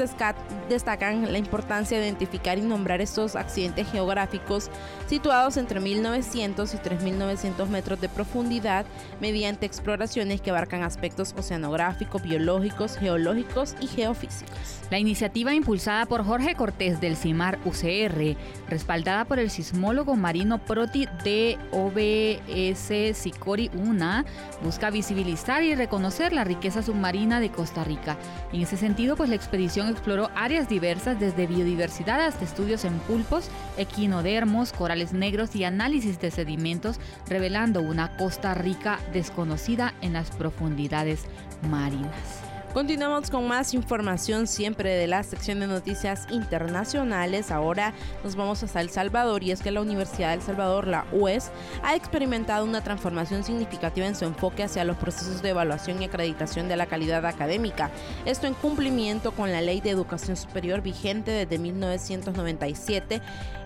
destacan 0.69 1.31
la 1.31 1.37
importancia 1.37 1.97
de 1.97 2.05
identificar 2.05 2.57
y 2.57 2.61
nombrar 2.61 3.01
estos 3.01 3.35
accidentes 3.35 3.89
geográficos 3.91 4.69
situados 5.07 5.57
entre 5.57 5.79
1900 5.79 6.73
y 6.73 6.77
3900 6.77 7.69
metros 7.69 8.01
de 8.01 8.09
profundidad 8.09 8.85
mediante 9.19 9.65
exploraciones 9.65 10.41
que 10.41 10.49
abarcan 10.49 10.83
aspectos 10.83 11.33
oceanográficos, 11.37 12.21
biológicos, 12.21 12.97
geológicos 12.97 13.75
y 13.79 13.87
geofísicos. 13.87 14.57
La 14.89 14.99
iniciativa 14.99 15.53
impulsada 15.53 16.05
por 16.05 16.25
Jorge 16.25 16.55
Cortés 16.55 16.99
del 16.99 17.15
CIMAR 17.15 17.59
UCR, 17.63 18.35
respaldada 18.67 19.23
por 19.25 19.39
el 19.39 19.49
sismólogo 19.49 20.15
marino 20.15 20.59
Proti 20.59 21.07
de 21.23 21.57
OBS 21.71 23.17
Sicori 23.17 23.71
UNA, 23.73 24.25
busca 24.61 24.89
visibilizar 24.89 25.20
y 25.21 25.75
reconocer 25.75 26.33
la 26.33 26.43
riqueza 26.43 26.81
submarina 26.81 27.39
de 27.39 27.51
Costa 27.51 27.83
Rica. 27.83 28.17
En 28.51 28.61
ese 28.61 28.75
sentido, 28.75 29.15
pues 29.15 29.29
la 29.29 29.35
expedición 29.35 29.87
exploró 29.87 30.29
áreas 30.35 30.67
diversas 30.67 31.19
desde 31.19 31.47
biodiversidad 31.47 32.21
hasta 32.21 32.43
estudios 32.43 32.85
en 32.85 32.97
pulpos, 32.99 33.49
equinodermos, 33.77 34.73
corales 34.73 35.13
negros 35.13 35.55
y 35.55 35.63
análisis 35.63 36.19
de 36.19 36.31
sedimentos, 36.31 36.99
revelando 37.27 37.81
una 37.81 38.17
Costa 38.17 38.53
Rica 38.53 38.99
desconocida 39.13 39.93
en 40.01 40.13
las 40.13 40.31
profundidades 40.31 41.25
marinas. 41.69 42.50
Continuamos 42.73 43.29
con 43.29 43.49
más 43.49 43.73
información 43.73 44.47
siempre 44.47 44.91
de 44.91 45.05
la 45.05 45.23
sección 45.23 45.59
de 45.59 45.67
noticias 45.67 46.25
internacionales. 46.31 47.51
Ahora 47.51 47.93
nos 48.23 48.37
vamos 48.37 48.63
hasta 48.63 48.79
El 48.79 48.89
Salvador 48.89 49.43
y 49.43 49.51
es 49.51 49.61
que 49.61 49.71
la 49.71 49.81
Universidad 49.81 50.29
de 50.29 50.35
El 50.35 50.41
Salvador, 50.41 50.87
la 50.87 51.05
UES, 51.11 51.51
ha 51.83 51.97
experimentado 51.97 52.63
una 52.63 52.81
transformación 52.81 53.43
significativa 53.43 54.07
en 54.07 54.15
su 54.15 54.23
enfoque 54.23 54.63
hacia 54.63 54.85
los 54.85 54.95
procesos 54.95 55.41
de 55.41 55.49
evaluación 55.49 56.01
y 56.01 56.05
acreditación 56.05 56.69
de 56.69 56.77
la 56.77 56.85
calidad 56.85 57.25
académica. 57.25 57.91
Esto 58.23 58.47
en 58.47 58.53
cumplimiento 58.53 59.33
con 59.33 59.51
la 59.51 59.59
Ley 59.59 59.81
de 59.81 59.89
Educación 59.89 60.37
Superior 60.37 60.81
vigente 60.81 61.31
desde 61.31 61.59
1997 61.59 63.21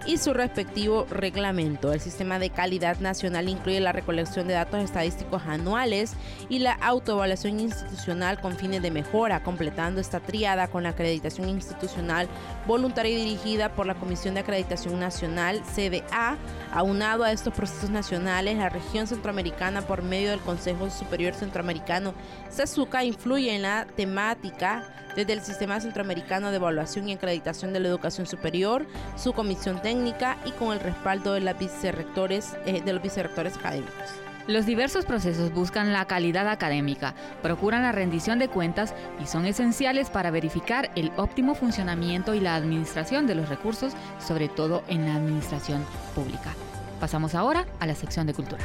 y 0.05 0.17
su 0.17 0.33
respectivo 0.33 1.05
reglamento. 1.09 1.91
El 1.91 1.99
sistema 1.99 2.39
de 2.39 2.49
calidad 2.49 2.99
nacional 2.99 3.49
incluye 3.49 3.79
la 3.79 3.91
recolección 3.91 4.47
de 4.47 4.53
datos 4.53 4.83
estadísticos 4.83 5.43
anuales 5.47 6.13
y 6.49 6.59
la 6.59 6.73
autoevaluación 6.73 7.59
institucional 7.59 8.39
con 8.39 8.55
fines 8.55 8.81
de 8.81 8.91
mejora, 8.91 9.43
completando 9.43 9.99
esta 9.99 10.19
triada 10.19 10.67
con 10.67 10.83
la 10.83 10.89
acreditación 10.89 11.49
institucional 11.49 12.27
voluntaria 12.67 13.11
y 13.13 13.23
dirigida 13.23 13.73
por 13.73 13.85
la 13.85 13.95
Comisión 13.95 14.35
de 14.35 14.41
Acreditación 14.41 14.99
Nacional, 14.99 15.61
CDA. 15.63 16.37
Aunado 16.71 17.23
a 17.23 17.31
estos 17.31 17.53
procesos 17.53 17.89
nacionales, 17.89 18.57
la 18.57 18.69
región 18.69 19.07
centroamericana 19.07 19.81
por 19.81 20.03
medio 20.03 20.29
del 20.29 20.39
Consejo 20.39 20.89
Superior 20.89 21.33
Centroamericano, 21.33 22.13
CESUCA, 22.51 23.03
influye 23.03 23.55
en 23.55 23.61
la 23.61 23.85
temática 23.95 25.04
desde 25.15 25.33
el 25.33 25.41
Sistema 25.41 25.79
Centroamericano 25.79 26.49
de 26.49 26.57
Evaluación 26.57 27.09
y 27.09 27.13
Acreditación 27.13 27.73
de 27.73 27.79
la 27.79 27.87
Educación 27.87 28.27
Superior, 28.27 28.85
su 29.15 29.33
comisión 29.33 29.81
técnica 29.81 30.37
y 30.45 30.51
con 30.51 30.73
el 30.73 30.79
respaldo 30.79 31.35
eh, 31.35 31.41
de 31.41 32.93
los 32.93 33.01
vicerrectores 33.01 33.57
académicos. 33.57 34.25
Los 34.47 34.67
diversos 34.67 35.05
procesos 35.05 35.51
buscan 35.51 35.91
la 35.91 36.05
calidad 36.05 36.47
académica, 36.47 37.15
procuran 37.41 37.81
la 37.81 37.91
rendición 37.91 38.37
de 38.37 38.47
cuentas 38.47 38.93
y 39.21 39.25
son 39.25 39.47
esenciales 39.47 40.11
para 40.11 40.29
verificar 40.29 40.91
el 40.95 41.11
óptimo 41.17 41.55
funcionamiento 41.55 42.35
y 42.35 42.39
la 42.39 42.55
administración 42.55 43.25
de 43.25 43.33
los 43.33 43.49
recursos, 43.49 43.93
sobre 44.19 44.47
todo 44.47 44.83
en 44.87 45.05
la 45.05 45.15
administración 45.15 45.83
pública. 46.13 46.53
Pasamos 46.99 47.33
ahora 47.33 47.65
a 47.79 47.87
la 47.87 47.95
sección 47.95 48.27
de 48.27 48.35
cultura. 48.35 48.63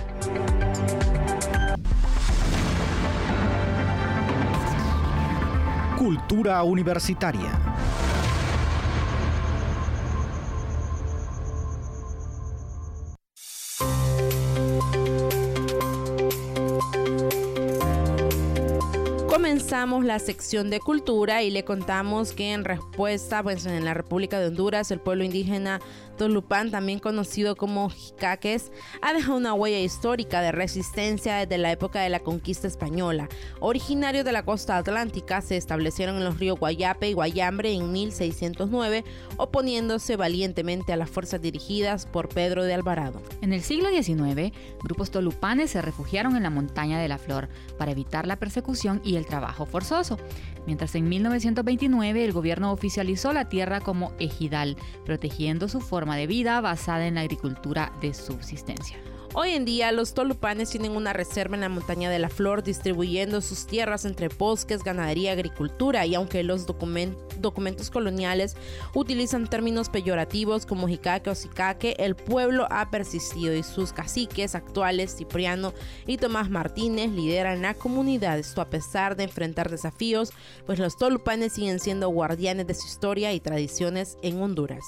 Cultura 6.00 6.62
universitaria. 6.62 7.61
comenzamos 19.71 20.04
la 20.04 20.19
sección 20.19 20.69
de 20.69 20.80
cultura 20.80 21.42
y 21.42 21.50
le 21.50 21.64
contamos 21.64 22.33
que 22.33 22.52
en 22.52 22.64
respuesta, 22.64 23.42
pues 23.42 23.66
en 23.66 23.85
la 23.85 23.95
República 23.95 24.40
de 24.40 24.49
Honduras, 24.49 24.90
el 24.90 25.00
pueblo 25.00 25.23
indígena 25.23 25.80
Tolupán, 26.20 26.70
también 26.70 26.98
conocido 26.98 27.56
como 27.56 27.88
Jicaques, 27.88 28.72
ha 29.00 29.14
dejado 29.14 29.38
una 29.38 29.54
huella 29.54 29.80
histórica 29.80 30.42
de 30.42 30.52
resistencia 30.52 31.36
desde 31.36 31.56
la 31.56 31.72
época 31.72 32.02
de 32.02 32.10
la 32.10 32.20
conquista 32.20 32.66
española. 32.66 33.26
Originarios 33.58 34.26
de 34.26 34.32
la 34.32 34.44
costa 34.44 34.76
atlántica, 34.76 35.40
se 35.40 35.56
establecieron 35.56 36.16
en 36.16 36.24
los 36.24 36.38
ríos 36.38 36.60
Guayape 36.60 37.08
y 37.08 37.14
Guayambre 37.14 37.72
en 37.72 37.90
1609, 37.90 39.02
oponiéndose 39.38 40.16
valientemente 40.16 40.92
a 40.92 40.96
las 40.96 41.08
fuerzas 41.08 41.40
dirigidas 41.40 42.04
por 42.04 42.28
Pedro 42.28 42.64
de 42.64 42.74
Alvarado. 42.74 43.22
En 43.40 43.54
el 43.54 43.62
siglo 43.62 43.88
XIX, 43.88 44.52
grupos 44.82 45.10
tolupanes 45.10 45.70
se 45.70 45.80
refugiaron 45.80 46.36
en 46.36 46.42
la 46.42 46.50
montaña 46.50 47.00
de 47.00 47.08
la 47.08 47.16
Flor 47.16 47.48
para 47.78 47.92
evitar 47.92 48.26
la 48.26 48.36
persecución 48.36 49.00
y 49.02 49.16
el 49.16 49.24
trabajo 49.24 49.64
forzoso, 49.64 50.18
mientras 50.66 50.94
en 50.96 51.08
1929 51.08 52.22
el 52.22 52.32
gobierno 52.32 52.72
oficializó 52.72 53.32
la 53.32 53.48
tierra 53.48 53.80
como 53.80 54.12
ejidal, 54.18 54.76
protegiendo 55.06 55.66
su 55.66 55.80
forma 55.80 56.10
de 56.17 56.26
vida 56.26 56.61
basada 56.61 57.07
en 57.07 57.17
la 57.17 57.23
agricultura 57.23 57.93
de 58.00 58.14
subsistencia. 58.14 58.99
Hoy 59.33 59.50
en 59.50 59.64
día 59.64 59.93
los 59.93 60.12
tolupanes 60.12 60.71
tienen 60.71 60.97
una 60.97 61.12
reserva 61.12 61.55
en 61.55 61.61
la 61.61 61.69
montaña 61.69 62.11
de 62.11 62.19
la 62.19 62.29
flor 62.29 62.64
distribuyendo 62.64 63.40
sus 63.40 63.64
tierras 63.64 64.05
entre 64.05 64.26
bosques, 64.26 64.83
ganadería 64.83 65.31
agricultura 65.31 66.05
y 66.05 66.17
aunque 66.17 66.43
los 66.43 66.67
documentos 66.67 67.90
coloniales 67.90 68.57
utilizan 68.93 69.47
términos 69.47 69.88
peyorativos 69.88 70.67
como 70.67 70.88
jicaque 70.88 71.31
o 71.31 71.37
sicaque, 71.37 71.95
el 72.00 72.17
pueblo 72.17 72.67
ha 72.71 72.90
persistido 72.90 73.55
y 73.55 73.62
sus 73.62 73.93
caciques 73.93 74.57
actuales, 74.57 75.14
Cipriano 75.17 75.75
y 76.09 76.17
Tomás 76.17 76.50
Martínez, 76.50 77.12
lideran 77.12 77.62
la 77.62 77.75
comunidad. 77.75 78.37
Esto 78.37 78.61
a 78.61 78.69
pesar 78.69 79.14
de 79.14 79.25
enfrentar 79.25 79.71
desafíos, 79.71 80.33
pues 80.67 80.81
los 80.81 80.97
tolupanes 80.97 81.52
siguen 81.52 81.79
siendo 81.79 82.09
guardianes 82.09 82.67
de 82.67 82.75
su 82.75 82.88
historia 82.88 83.33
y 83.33 83.38
tradiciones 83.38 84.19
en 84.23 84.43
Honduras. 84.43 84.85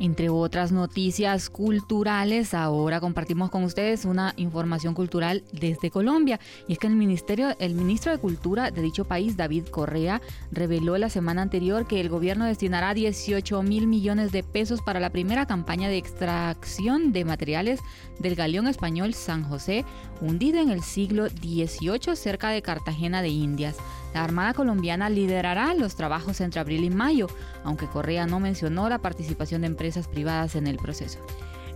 Entre 0.00 0.28
otras 0.28 0.70
noticias 0.70 1.50
culturales, 1.50 2.54
ahora 2.54 3.00
compartimos 3.00 3.50
con 3.50 3.64
ustedes 3.64 4.04
una 4.04 4.32
información 4.36 4.94
cultural 4.94 5.42
desde 5.52 5.90
Colombia. 5.90 6.38
Y 6.68 6.74
es 6.74 6.78
que 6.78 6.86
el 6.86 6.94
ministerio, 6.94 7.56
el 7.58 7.74
ministro 7.74 8.12
de 8.12 8.18
Cultura 8.18 8.70
de 8.70 8.80
dicho 8.80 9.06
país, 9.06 9.36
David 9.36 9.66
Correa, 9.66 10.22
reveló 10.52 10.96
la 10.98 11.10
semana 11.10 11.42
anterior 11.42 11.88
que 11.88 12.00
el 12.00 12.08
gobierno 12.08 12.44
destinará 12.44 12.94
18 12.94 13.60
mil 13.62 13.88
millones 13.88 14.30
de 14.30 14.44
pesos 14.44 14.82
para 14.82 15.00
la 15.00 15.10
primera 15.10 15.46
campaña 15.46 15.88
de 15.88 15.96
extracción 15.96 17.12
de 17.12 17.24
materiales 17.24 17.80
del 18.20 18.36
galeón 18.36 18.68
español 18.68 19.14
San 19.14 19.42
José, 19.42 19.84
hundido 20.20 20.60
en 20.60 20.70
el 20.70 20.82
siglo 20.82 21.28
XVIII 21.28 22.14
cerca 22.14 22.50
de 22.50 22.62
Cartagena 22.62 23.20
de 23.20 23.30
Indias. 23.30 23.76
La 24.14 24.24
Armada 24.24 24.54
colombiana 24.54 25.10
liderará 25.10 25.74
los 25.74 25.94
trabajos 25.94 26.40
entre 26.40 26.60
abril 26.60 26.84
y 26.84 26.90
mayo, 26.90 27.28
aunque 27.64 27.86
Correa 27.86 28.26
no 28.26 28.40
mencionó 28.40 28.88
la 28.88 28.98
participación 28.98 29.62
de 29.62 29.68
empresas 29.68 30.08
privadas 30.08 30.54
en 30.56 30.66
el 30.66 30.76
proceso. 30.76 31.18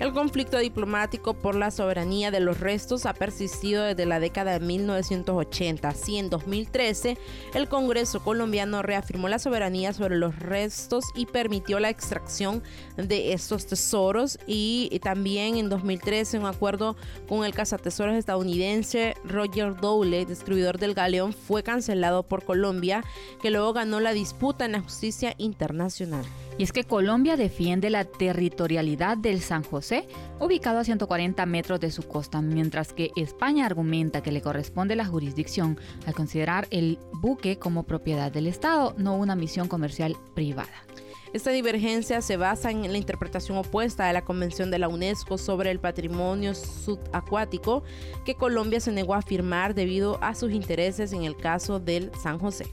El 0.02 0.12
conflicto 0.12 0.58
diplomático 0.58 1.34
por 1.34 1.54
la 1.54 1.70
soberanía 1.70 2.32
de 2.32 2.40
los 2.40 2.58
restos 2.58 3.06
ha 3.06 3.14
persistido 3.14 3.84
desde 3.84 4.04
la 4.04 4.18
década 4.18 4.58
de 4.58 4.66
1980. 4.66 5.88
Así, 5.88 6.18
en 6.18 6.28
2013, 6.28 7.16
el 7.54 7.68
Congreso 7.68 8.20
colombiano 8.20 8.82
reafirmó 8.82 9.28
la 9.28 9.38
soberanía 9.38 9.92
sobre 9.92 10.16
los 10.16 10.36
restos 10.40 11.04
y 11.14 11.26
permitió 11.26 11.78
la 11.78 11.88
extracción 11.88 12.64
de 12.96 13.32
estos 13.32 13.66
tesoros. 13.66 14.40
Y 14.44 14.98
también 15.04 15.54
en 15.54 15.68
2013, 15.68 16.40
un 16.40 16.46
acuerdo 16.46 16.96
con 17.28 17.44
el 17.44 17.54
cazatesoros 17.54 18.16
estadounidense 18.16 19.14
Roger 19.22 19.76
Dowley, 19.76 20.24
distribuidor 20.24 20.78
del 20.78 20.94
galeón, 20.94 21.32
fue 21.32 21.62
cancelado 21.62 22.24
por 22.24 22.44
Colombia, 22.44 23.04
que 23.40 23.52
luego 23.52 23.72
ganó 23.72 24.00
la 24.00 24.12
disputa 24.12 24.64
en 24.64 24.72
la 24.72 24.80
justicia 24.80 25.36
internacional. 25.38 26.24
Es 26.62 26.70
que 26.70 26.84
Colombia 26.84 27.36
defiende 27.36 27.90
la 27.90 28.04
territorialidad 28.04 29.18
del 29.18 29.40
San 29.40 29.64
José, 29.64 30.06
ubicado 30.38 30.78
a 30.78 30.84
140 30.84 31.44
metros 31.44 31.80
de 31.80 31.90
su 31.90 32.04
costa, 32.04 32.40
mientras 32.40 32.92
que 32.92 33.10
España 33.16 33.66
argumenta 33.66 34.22
que 34.22 34.30
le 34.30 34.42
corresponde 34.42 34.94
la 34.94 35.04
jurisdicción 35.04 35.76
al 36.06 36.14
considerar 36.14 36.68
el 36.70 37.00
buque 37.14 37.58
como 37.58 37.82
propiedad 37.82 38.30
del 38.30 38.46
Estado, 38.46 38.94
no 38.96 39.16
una 39.16 39.34
misión 39.34 39.66
comercial 39.66 40.16
privada. 40.36 40.86
Esta 41.32 41.50
divergencia 41.50 42.22
se 42.22 42.36
basa 42.36 42.70
en 42.70 42.92
la 42.92 42.98
interpretación 42.98 43.58
opuesta 43.58 44.06
de 44.06 44.12
la 44.12 44.22
Convención 44.22 44.70
de 44.70 44.78
la 44.78 44.86
UNESCO 44.86 45.38
sobre 45.38 45.72
el 45.72 45.80
Patrimonio 45.80 46.54
Subacuático 46.54 47.82
que 48.24 48.36
Colombia 48.36 48.78
se 48.78 48.92
negó 48.92 49.14
a 49.14 49.22
firmar 49.22 49.74
debido 49.74 50.22
a 50.22 50.36
sus 50.36 50.52
intereses 50.52 51.12
en 51.12 51.24
el 51.24 51.36
caso 51.36 51.80
del 51.80 52.12
San 52.22 52.38
José. 52.38 52.66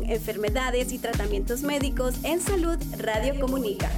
Enfermedades 0.00 0.92
y 0.92 0.98
tratamientos 0.98 1.62
médicos 1.62 2.14
en 2.24 2.40
salud 2.40 2.78
Radio 2.98 3.38
Comunica. 3.38 3.90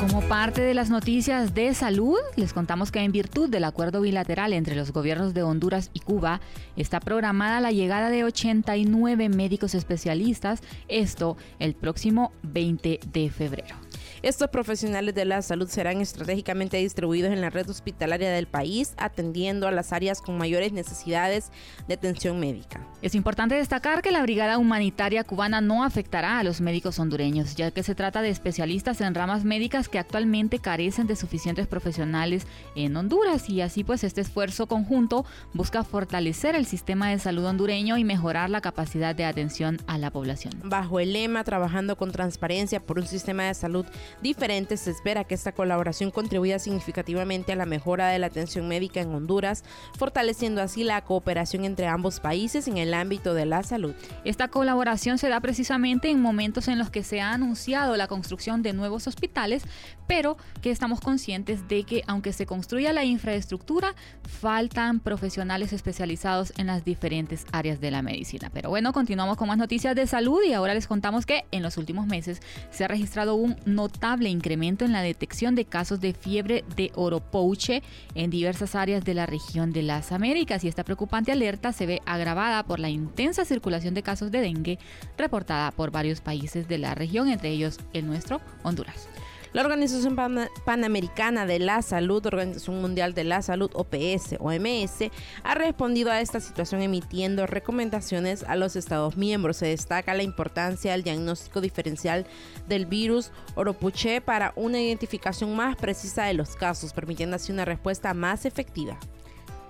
Como 0.00 0.20
parte 0.28 0.60
de 0.62 0.74
las 0.74 0.90
noticias 0.90 1.54
de 1.54 1.72
salud, 1.74 2.18
les 2.36 2.52
contamos 2.52 2.90
que 2.90 2.98
en 2.98 3.12
virtud 3.12 3.48
del 3.48 3.64
acuerdo 3.64 4.00
bilateral 4.00 4.52
entre 4.52 4.74
los 4.74 4.92
gobiernos 4.92 5.32
de 5.32 5.42
Honduras 5.42 5.90
y 5.94 6.00
Cuba, 6.00 6.40
está 6.76 7.00
programada 7.00 7.60
la 7.60 7.70
llegada 7.70 8.10
de 8.10 8.24
89 8.24 9.28
médicos 9.28 9.74
especialistas, 9.74 10.60
esto 10.88 11.36
el 11.60 11.74
próximo 11.74 12.32
20 12.42 13.00
de 13.12 13.30
febrero. 13.30 13.76
Estos 14.22 14.50
profesionales 14.50 15.16
de 15.16 15.24
la 15.24 15.42
salud 15.42 15.68
serán 15.68 16.00
estratégicamente 16.00 16.76
distribuidos 16.76 17.32
en 17.32 17.40
la 17.40 17.50
red 17.50 17.68
hospitalaria 17.68 18.30
del 18.30 18.46
país, 18.46 18.94
atendiendo 18.96 19.66
a 19.66 19.72
las 19.72 19.92
áreas 19.92 20.22
con 20.22 20.38
mayores 20.38 20.72
necesidades 20.72 21.50
de 21.88 21.94
atención 21.94 22.38
médica. 22.38 22.86
Es 23.02 23.16
importante 23.16 23.56
destacar 23.56 24.00
que 24.00 24.12
la 24.12 24.22
Brigada 24.22 24.58
Humanitaria 24.58 25.24
Cubana 25.24 25.60
no 25.60 25.82
afectará 25.82 26.38
a 26.38 26.44
los 26.44 26.60
médicos 26.60 27.00
hondureños, 27.00 27.56
ya 27.56 27.72
que 27.72 27.82
se 27.82 27.96
trata 27.96 28.22
de 28.22 28.28
especialistas 28.28 29.00
en 29.00 29.12
ramas 29.16 29.42
médicas 29.42 29.88
que 29.88 29.98
actualmente 29.98 30.60
carecen 30.60 31.08
de 31.08 31.16
suficientes 31.16 31.66
profesionales 31.66 32.46
en 32.76 32.96
Honduras 32.96 33.50
y 33.50 33.60
así 33.60 33.82
pues 33.82 34.04
este 34.04 34.20
esfuerzo 34.20 34.68
conjunto 34.68 35.26
busca 35.52 35.82
fortalecer 35.82 36.54
el 36.54 36.66
sistema 36.66 37.10
de 37.10 37.18
salud 37.18 37.44
hondureño 37.44 37.98
y 37.98 38.04
mejorar 38.04 38.50
la 38.50 38.60
capacidad 38.60 39.16
de 39.16 39.24
atención 39.24 39.78
a 39.88 39.98
la 39.98 40.12
población. 40.12 40.54
Bajo 40.62 41.00
el 41.00 41.12
lema 41.12 41.42
Trabajando 41.42 41.96
con 41.96 42.12
transparencia 42.12 42.78
por 42.78 43.00
un 43.00 43.06
sistema 43.08 43.46
de 43.46 43.54
salud 43.54 43.84
diferente, 44.20 44.76
se 44.76 44.90
espera 44.90 45.24
que 45.24 45.34
esta 45.34 45.52
colaboración 45.52 46.10
contribuya 46.10 46.58
significativamente 46.58 47.52
a 47.52 47.56
la 47.56 47.66
mejora 47.66 48.08
de 48.08 48.18
la 48.18 48.26
atención 48.26 48.68
médica 48.68 49.00
en 49.00 49.14
Honduras, 49.14 49.64
fortaleciendo 49.96 50.62
así 50.62 50.84
la 50.84 51.02
cooperación 51.02 51.64
entre 51.64 51.86
ambos 51.86 52.20
países 52.20 52.68
en 52.68 52.76
el 52.76 52.94
ámbito 52.94 53.34
de 53.34 53.46
la 53.46 53.62
salud. 53.62 53.94
Esta 54.24 54.48
colaboración 54.48 55.18
se 55.18 55.28
da 55.28 55.40
precisamente 55.40 56.10
en 56.10 56.20
momentos 56.20 56.68
en 56.68 56.78
los 56.78 56.90
que 56.90 57.02
se 57.02 57.20
ha 57.20 57.32
anunciado 57.32 57.96
la 57.96 58.08
construcción 58.08 58.62
de 58.62 58.72
nuevos 58.72 59.06
hospitales, 59.06 59.62
pero 60.06 60.36
que 60.60 60.70
estamos 60.70 61.00
conscientes 61.00 61.68
de 61.68 61.84
que 61.84 62.02
aunque 62.06 62.32
se 62.32 62.46
construya 62.46 62.92
la 62.92 63.04
infraestructura, 63.04 63.94
faltan 64.22 65.00
profesionales 65.00 65.72
especializados 65.72 66.52
en 66.56 66.66
las 66.66 66.84
diferentes 66.84 67.46
áreas 67.52 67.80
de 67.80 67.90
la 67.90 68.02
medicina. 68.02 68.50
Pero 68.52 68.70
bueno, 68.70 68.92
continuamos 68.92 69.36
con 69.36 69.48
más 69.48 69.58
noticias 69.58 69.94
de 69.94 70.06
salud 70.06 70.40
y 70.46 70.52
ahora 70.52 70.74
les 70.74 70.86
contamos 70.86 71.26
que 71.26 71.44
en 71.50 71.62
los 71.62 71.76
últimos 71.76 72.06
meses 72.06 72.40
se 72.70 72.84
ha 72.84 72.88
registrado 72.88 73.34
un 73.34 73.56
notable 73.64 74.01
incremento 74.28 74.84
en 74.84 74.92
la 74.92 75.02
detección 75.02 75.54
de 75.54 75.64
casos 75.64 76.00
de 76.00 76.12
fiebre 76.12 76.64
de 76.76 76.90
oropouche 76.94 77.82
en 78.14 78.30
diversas 78.30 78.74
áreas 78.74 79.04
de 79.04 79.14
la 79.14 79.26
región 79.26 79.72
de 79.72 79.82
las 79.82 80.12
Américas 80.12 80.64
y 80.64 80.68
esta 80.68 80.84
preocupante 80.84 81.30
alerta 81.30 81.72
se 81.72 81.86
ve 81.86 82.02
agravada 82.04 82.64
por 82.64 82.80
la 82.80 82.88
intensa 82.88 83.44
circulación 83.44 83.94
de 83.94 84.02
casos 84.02 84.30
de 84.30 84.40
dengue 84.40 84.78
reportada 85.16 85.70
por 85.70 85.90
varios 85.90 86.20
países 86.20 86.66
de 86.68 86.78
la 86.78 86.94
región, 86.94 87.28
entre 87.28 87.50
ellos 87.50 87.78
el 87.92 88.06
nuestro, 88.06 88.40
Honduras. 88.64 89.08
La 89.52 89.60
Organización 89.60 90.16
Panamericana 90.64 91.44
de 91.44 91.58
la 91.58 91.82
Salud, 91.82 92.24
Organización 92.24 92.80
Mundial 92.80 93.12
de 93.12 93.24
la 93.24 93.42
Salud, 93.42 93.70
OPS, 93.74 94.36
OMS, 94.38 95.10
ha 95.44 95.54
respondido 95.54 96.10
a 96.10 96.22
esta 96.22 96.40
situación 96.40 96.80
emitiendo 96.80 97.46
recomendaciones 97.46 98.44
a 98.44 98.56
los 98.56 98.76
Estados 98.76 99.18
miembros. 99.18 99.58
Se 99.58 99.66
destaca 99.66 100.14
la 100.14 100.22
importancia 100.22 100.92
del 100.92 101.02
diagnóstico 101.02 101.60
diferencial 101.60 102.26
del 102.66 102.86
virus 102.86 103.30
Oropuche 103.54 104.22
para 104.22 104.54
una 104.56 104.80
identificación 104.80 105.54
más 105.54 105.76
precisa 105.76 106.24
de 106.24 106.32
los 106.32 106.56
casos, 106.56 106.94
permitiendo 106.94 107.36
así 107.36 107.52
una 107.52 107.66
respuesta 107.66 108.14
más 108.14 108.46
efectiva. 108.46 108.98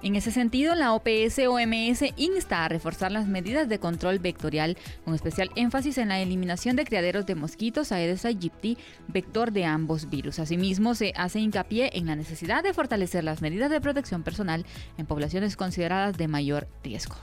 En 0.03 0.17
ese 0.17 0.33
sentido, 0.33 0.75
la 0.75 0.95
OPS-OMS 0.95 2.13
insta 2.17 2.65
a 2.65 2.69
reforzar 2.69 3.13
las 3.13 3.29
medidas 3.29 3.69
de 3.69 3.79
control 3.79 4.19
vectorial, 4.19 4.77
con 5.05 5.15
especial 5.15 5.51
énfasis 5.55 5.97
en 5.97 6.09
la 6.09 6.21
eliminación 6.21 6.75
de 6.75 6.85
criaderos 6.85 7.25
de 7.25 7.37
mosquitos 7.37 7.93
Aedes 7.93 8.25
aegypti, 8.25 8.79
vector 9.07 9.53
de 9.53 9.65
ambos 9.65 10.11
virus. 10.11 10.41
Asimismo, 10.41 10.97
se 10.97 11.13
hace 11.15 11.39
hincapié 11.39 11.91
en 11.95 12.07
la 12.07 12.17
necesidad 12.17 12.65
de 12.65 12.75
fortalecer 12.75 13.23
las 13.23 13.43
medidas 13.43 13.71
de 13.71 13.81
protección 13.81 14.25
personal 14.25 14.67
en 14.99 15.07
poblaciones 15.07 15.55
consideradas 15.55 16.17
de 16.17 16.27
mayor 16.27 16.67
riesgo. 16.83 17.15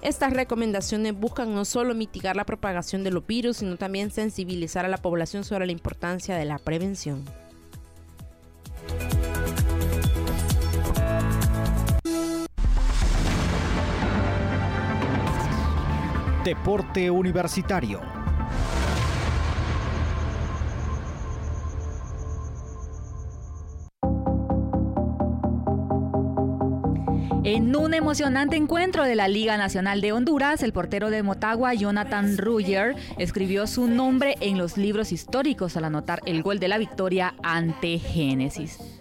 Estas 0.00 0.32
recomendaciones 0.32 1.18
buscan 1.18 1.52
no 1.52 1.64
solo 1.64 1.92
mitigar 1.96 2.36
la 2.36 2.46
propagación 2.46 3.02
de 3.02 3.10
los 3.10 3.26
virus, 3.26 3.56
sino 3.56 3.76
también 3.76 4.12
sensibilizar 4.12 4.84
a 4.84 4.88
la 4.88 4.98
población 4.98 5.42
sobre 5.42 5.66
la 5.66 5.72
importancia 5.72 6.36
de 6.36 6.44
la 6.44 6.58
prevención. 6.58 7.24
Deporte 16.48 17.10
Universitario. 17.10 18.00
En 27.44 27.76
un 27.76 27.92
emocionante 27.92 28.56
encuentro 28.56 29.04
de 29.04 29.14
la 29.14 29.28
Liga 29.28 29.58
Nacional 29.58 30.00
de 30.00 30.12
Honduras, 30.12 30.62
el 30.62 30.72
portero 30.72 31.10
de 31.10 31.22
Motagua, 31.22 31.74
Jonathan 31.74 32.38
Ruyer, 32.38 32.96
escribió 33.18 33.66
su 33.66 33.86
nombre 33.86 34.36
en 34.40 34.56
los 34.56 34.78
libros 34.78 35.12
históricos 35.12 35.76
al 35.76 35.84
anotar 35.84 36.22
el 36.24 36.42
gol 36.42 36.60
de 36.60 36.68
la 36.68 36.78
victoria 36.78 37.34
ante 37.42 37.98
Génesis. 37.98 38.97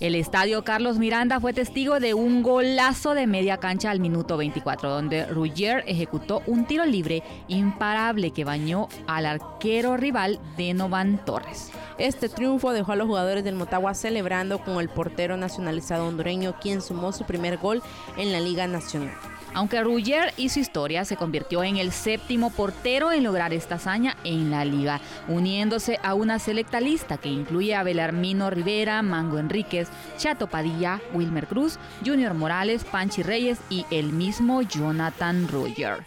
El 0.00 0.16
estadio 0.16 0.64
Carlos 0.64 0.98
Miranda 0.98 1.38
fue 1.38 1.52
testigo 1.52 2.00
de 2.00 2.14
un 2.14 2.42
golazo 2.42 3.14
de 3.14 3.28
media 3.28 3.58
cancha 3.58 3.90
al 3.90 4.00
minuto 4.00 4.36
24, 4.36 4.90
donde 4.90 5.26
Ruggier 5.26 5.84
ejecutó 5.86 6.42
un 6.46 6.66
tiro 6.66 6.84
libre 6.84 7.22
imparable 7.46 8.32
que 8.32 8.44
bañó 8.44 8.88
al 9.06 9.24
arquero 9.24 9.96
rival 9.96 10.40
de 10.56 10.74
Novan 10.74 11.24
Torres. 11.24 11.70
Este 11.96 12.28
triunfo 12.28 12.72
dejó 12.72 12.92
a 12.92 12.96
los 12.96 13.06
jugadores 13.06 13.44
del 13.44 13.54
Motagua 13.54 13.94
celebrando 13.94 14.58
con 14.58 14.80
el 14.80 14.88
portero 14.88 15.36
nacionalizado 15.36 16.08
hondureño, 16.08 16.56
quien 16.60 16.82
sumó 16.82 17.12
su 17.12 17.24
primer 17.24 17.58
gol 17.58 17.80
en 18.16 18.32
la 18.32 18.40
Liga 18.40 18.66
Nacional. 18.66 19.14
Aunque 19.54 19.82
Ruggier 19.82 20.34
hizo 20.36 20.58
historia, 20.58 21.04
se 21.04 21.16
convirtió 21.16 21.62
en 21.62 21.76
el 21.76 21.92
séptimo 21.92 22.50
portero 22.50 23.12
en 23.12 23.22
lograr 23.22 23.54
esta 23.54 23.76
hazaña 23.76 24.16
en 24.24 24.50
la 24.50 24.64
liga, 24.64 25.00
uniéndose 25.28 26.00
a 26.02 26.14
una 26.14 26.40
selecta 26.40 26.80
lista 26.80 27.18
que 27.18 27.28
incluye 27.28 27.76
a 27.76 27.84
Belarmino 27.84 28.50
Rivera, 28.50 29.00
Mango 29.02 29.38
Enríquez, 29.38 29.88
Chato 30.18 30.48
Padilla, 30.48 31.00
Wilmer 31.12 31.46
Cruz, 31.46 31.78
Junior 32.04 32.34
Morales, 32.34 32.84
Panchi 32.84 33.22
Reyes 33.22 33.60
y 33.70 33.86
el 33.92 34.12
mismo 34.12 34.60
Jonathan 34.62 35.46
Ruggier. 35.46 36.04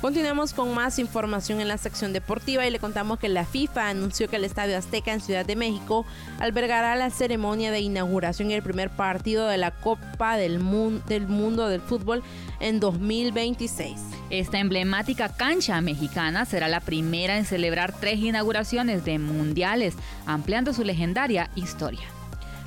Continuamos 0.00 0.54
con 0.54 0.72
más 0.74 1.00
información 1.00 1.60
en 1.60 1.66
la 1.66 1.76
sección 1.76 2.12
deportiva 2.12 2.64
y 2.64 2.70
le 2.70 2.78
contamos 2.78 3.18
que 3.18 3.28
la 3.28 3.44
FIFA 3.44 3.88
anunció 3.88 4.28
que 4.28 4.36
el 4.36 4.44
Estadio 4.44 4.78
Azteca 4.78 5.12
en 5.12 5.20
Ciudad 5.20 5.44
de 5.44 5.56
México 5.56 6.06
albergará 6.38 6.94
la 6.94 7.10
ceremonia 7.10 7.72
de 7.72 7.80
inauguración 7.80 8.48
y 8.48 8.54
el 8.54 8.62
primer 8.62 8.90
partido 8.90 9.48
de 9.48 9.56
la 9.58 9.72
Copa 9.72 10.36
del, 10.36 10.60
Mundo 10.60 11.68
del 11.68 11.80
Fútbol 11.80 12.22
en 12.60 12.78
2026. 12.78 13.98
Esta 14.30 14.60
emblemática 14.60 15.30
cancha 15.30 15.80
mexicana 15.80 16.44
será 16.44 16.68
la 16.68 16.78
primera 16.78 17.36
en 17.36 17.44
celebrar 17.44 17.92
tres 17.92 18.20
inauguraciones 18.20 19.04
de 19.04 19.18
mundiales, 19.18 19.94
ampliando 20.26 20.72
su 20.74 20.84
legendaria 20.84 21.50
historia. 21.56 22.17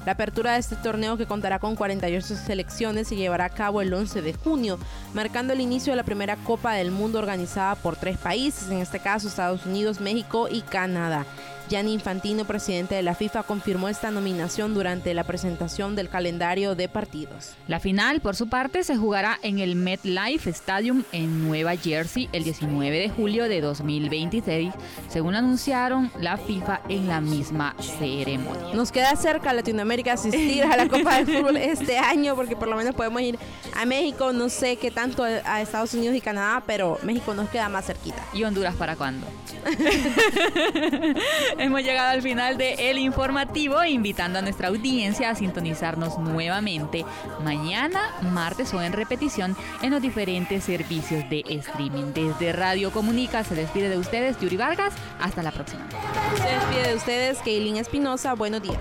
La 0.05 0.13
apertura 0.13 0.53
de 0.53 0.59
este 0.59 0.75
torneo 0.75 1.15
que 1.15 1.27
contará 1.27 1.59
con 1.59 1.75
48 1.75 2.35
selecciones 2.35 3.07
se 3.07 3.15
llevará 3.15 3.45
a 3.45 3.49
cabo 3.49 3.81
el 3.81 3.93
11 3.93 4.23
de 4.23 4.33
junio, 4.33 4.79
marcando 5.13 5.53
el 5.53 5.61
inicio 5.61 5.93
de 5.93 5.97
la 5.97 6.03
primera 6.03 6.37
Copa 6.37 6.73
del 6.73 6.89
Mundo 6.89 7.19
organizada 7.19 7.75
por 7.75 7.95
tres 7.95 8.17
países, 8.17 8.69
en 8.71 8.79
este 8.79 8.99
caso 8.99 9.27
Estados 9.27 9.65
Unidos, 9.65 10.01
México 10.01 10.47
y 10.49 10.61
Canadá. 10.61 11.25
Gianni 11.71 11.93
Infantino, 11.93 12.43
presidente 12.43 12.95
de 12.95 13.01
la 13.01 13.15
FIFA, 13.15 13.43
confirmó 13.43 13.87
esta 13.87 14.11
nominación 14.11 14.73
durante 14.73 15.13
la 15.13 15.23
presentación 15.23 15.95
del 15.95 16.09
calendario 16.09 16.75
de 16.75 16.89
partidos. 16.89 17.55
La 17.69 17.79
final, 17.79 18.19
por 18.19 18.35
su 18.35 18.49
parte, 18.49 18.83
se 18.83 18.97
jugará 18.97 19.39
en 19.41 19.59
el 19.59 19.77
MetLife 19.77 20.49
Stadium 20.49 21.05
en 21.13 21.47
Nueva 21.47 21.77
Jersey 21.77 22.27
el 22.33 22.43
19 22.43 22.99
de 22.99 23.09
julio 23.09 23.47
de 23.47 23.61
2026, 23.61 24.73
según 25.07 25.35
anunciaron 25.35 26.11
la 26.19 26.35
FIFA 26.35 26.81
en 26.89 27.07
la 27.07 27.21
misma 27.21 27.73
ceremonia. 27.79 28.73
Nos 28.73 28.91
queda 28.91 29.15
cerca 29.15 29.53
Latinoamérica 29.53 30.11
asistir 30.11 30.65
a 30.65 30.75
la 30.75 30.89
Copa 30.89 31.23
de 31.23 31.25
Fútbol 31.25 31.55
este 31.55 31.97
año, 31.97 32.35
porque 32.35 32.57
por 32.57 32.67
lo 32.67 32.75
menos 32.75 32.93
podemos 32.95 33.21
ir 33.21 33.39
a 33.77 33.85
México, 33.85 34.33
no 34.33 34.49
sé 34.49 34.75
qué 34.75 34.91
tanto 34.91 35.23
a 35.23 35.61
Estados 35.61 35.93
Unidos 35.93 36.17
y 36.17 36.21
Canadá, 36.21 36.63
pero 36.67 36.99
México 37.03 37.33
nos 37.33 37.47
queda 37.47 37.69
más 37.69 37.85
cerquita. 37.85 38.21
¿Y 38.33 38.43
Honduras 38.43 38.75
para 38.75 38.97
cuándo? 38.97 39.25
Hemos 41.61 41.83
llegado 41.83 42.09
al 42.09 42.23
final 42.23 42.57
de 42.57 42.89
El 42.89 42.97
Informativo, 42.97 43.83
invitando 43.83 44.39
a 44.39 44.41
nuestra 44.41 44.69
audiencia 44.69 45.29
a 45.29 45.35
sintonizarnos 45.35 46.17
nuevamente 46.17 47.05
mañana, 47.43 48.01
martes 48.23 48.73
o 48.73 48.81
en 48.81 48.93
repetición 48.93 49.55
en 49.83 49.91
los 49.91 50.01
diferentes 50.01 50.63
servicios 50.63 51.29
de 51.29 51.43
streaming. 51.47 52.13
Desde 52.15 52.51
Radio 52.51 52.89
Comunica 52.91 53.43
se 53.43 53.53
despide 53.53 53.89
de 53.89 53.99
ustedes 53.99 54.39
Yuri 54.39 54.57
Vargas. 54.57 54.95
Hasta 55.19 55.43
la 55.43 55.51
próxima. 55.51 55.87
Se 56.35 56.49
despide 56.51 56.87
de 56.89 56.95
ustedes 56.95 57.37
Keilin 57.43 57.77
Espinosa. 57.77 58.33
Buenos 58.33 58.63
días. 58.63 58.79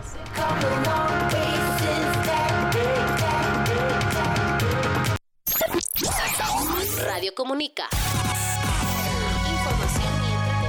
Radio 7.05 7.35
Comunica. 7.35 7.85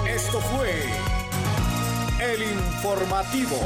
Esto 0.05 0.41
fue 0.41 1.20
El 2.21 2.43
Informativo. 2.43 3.57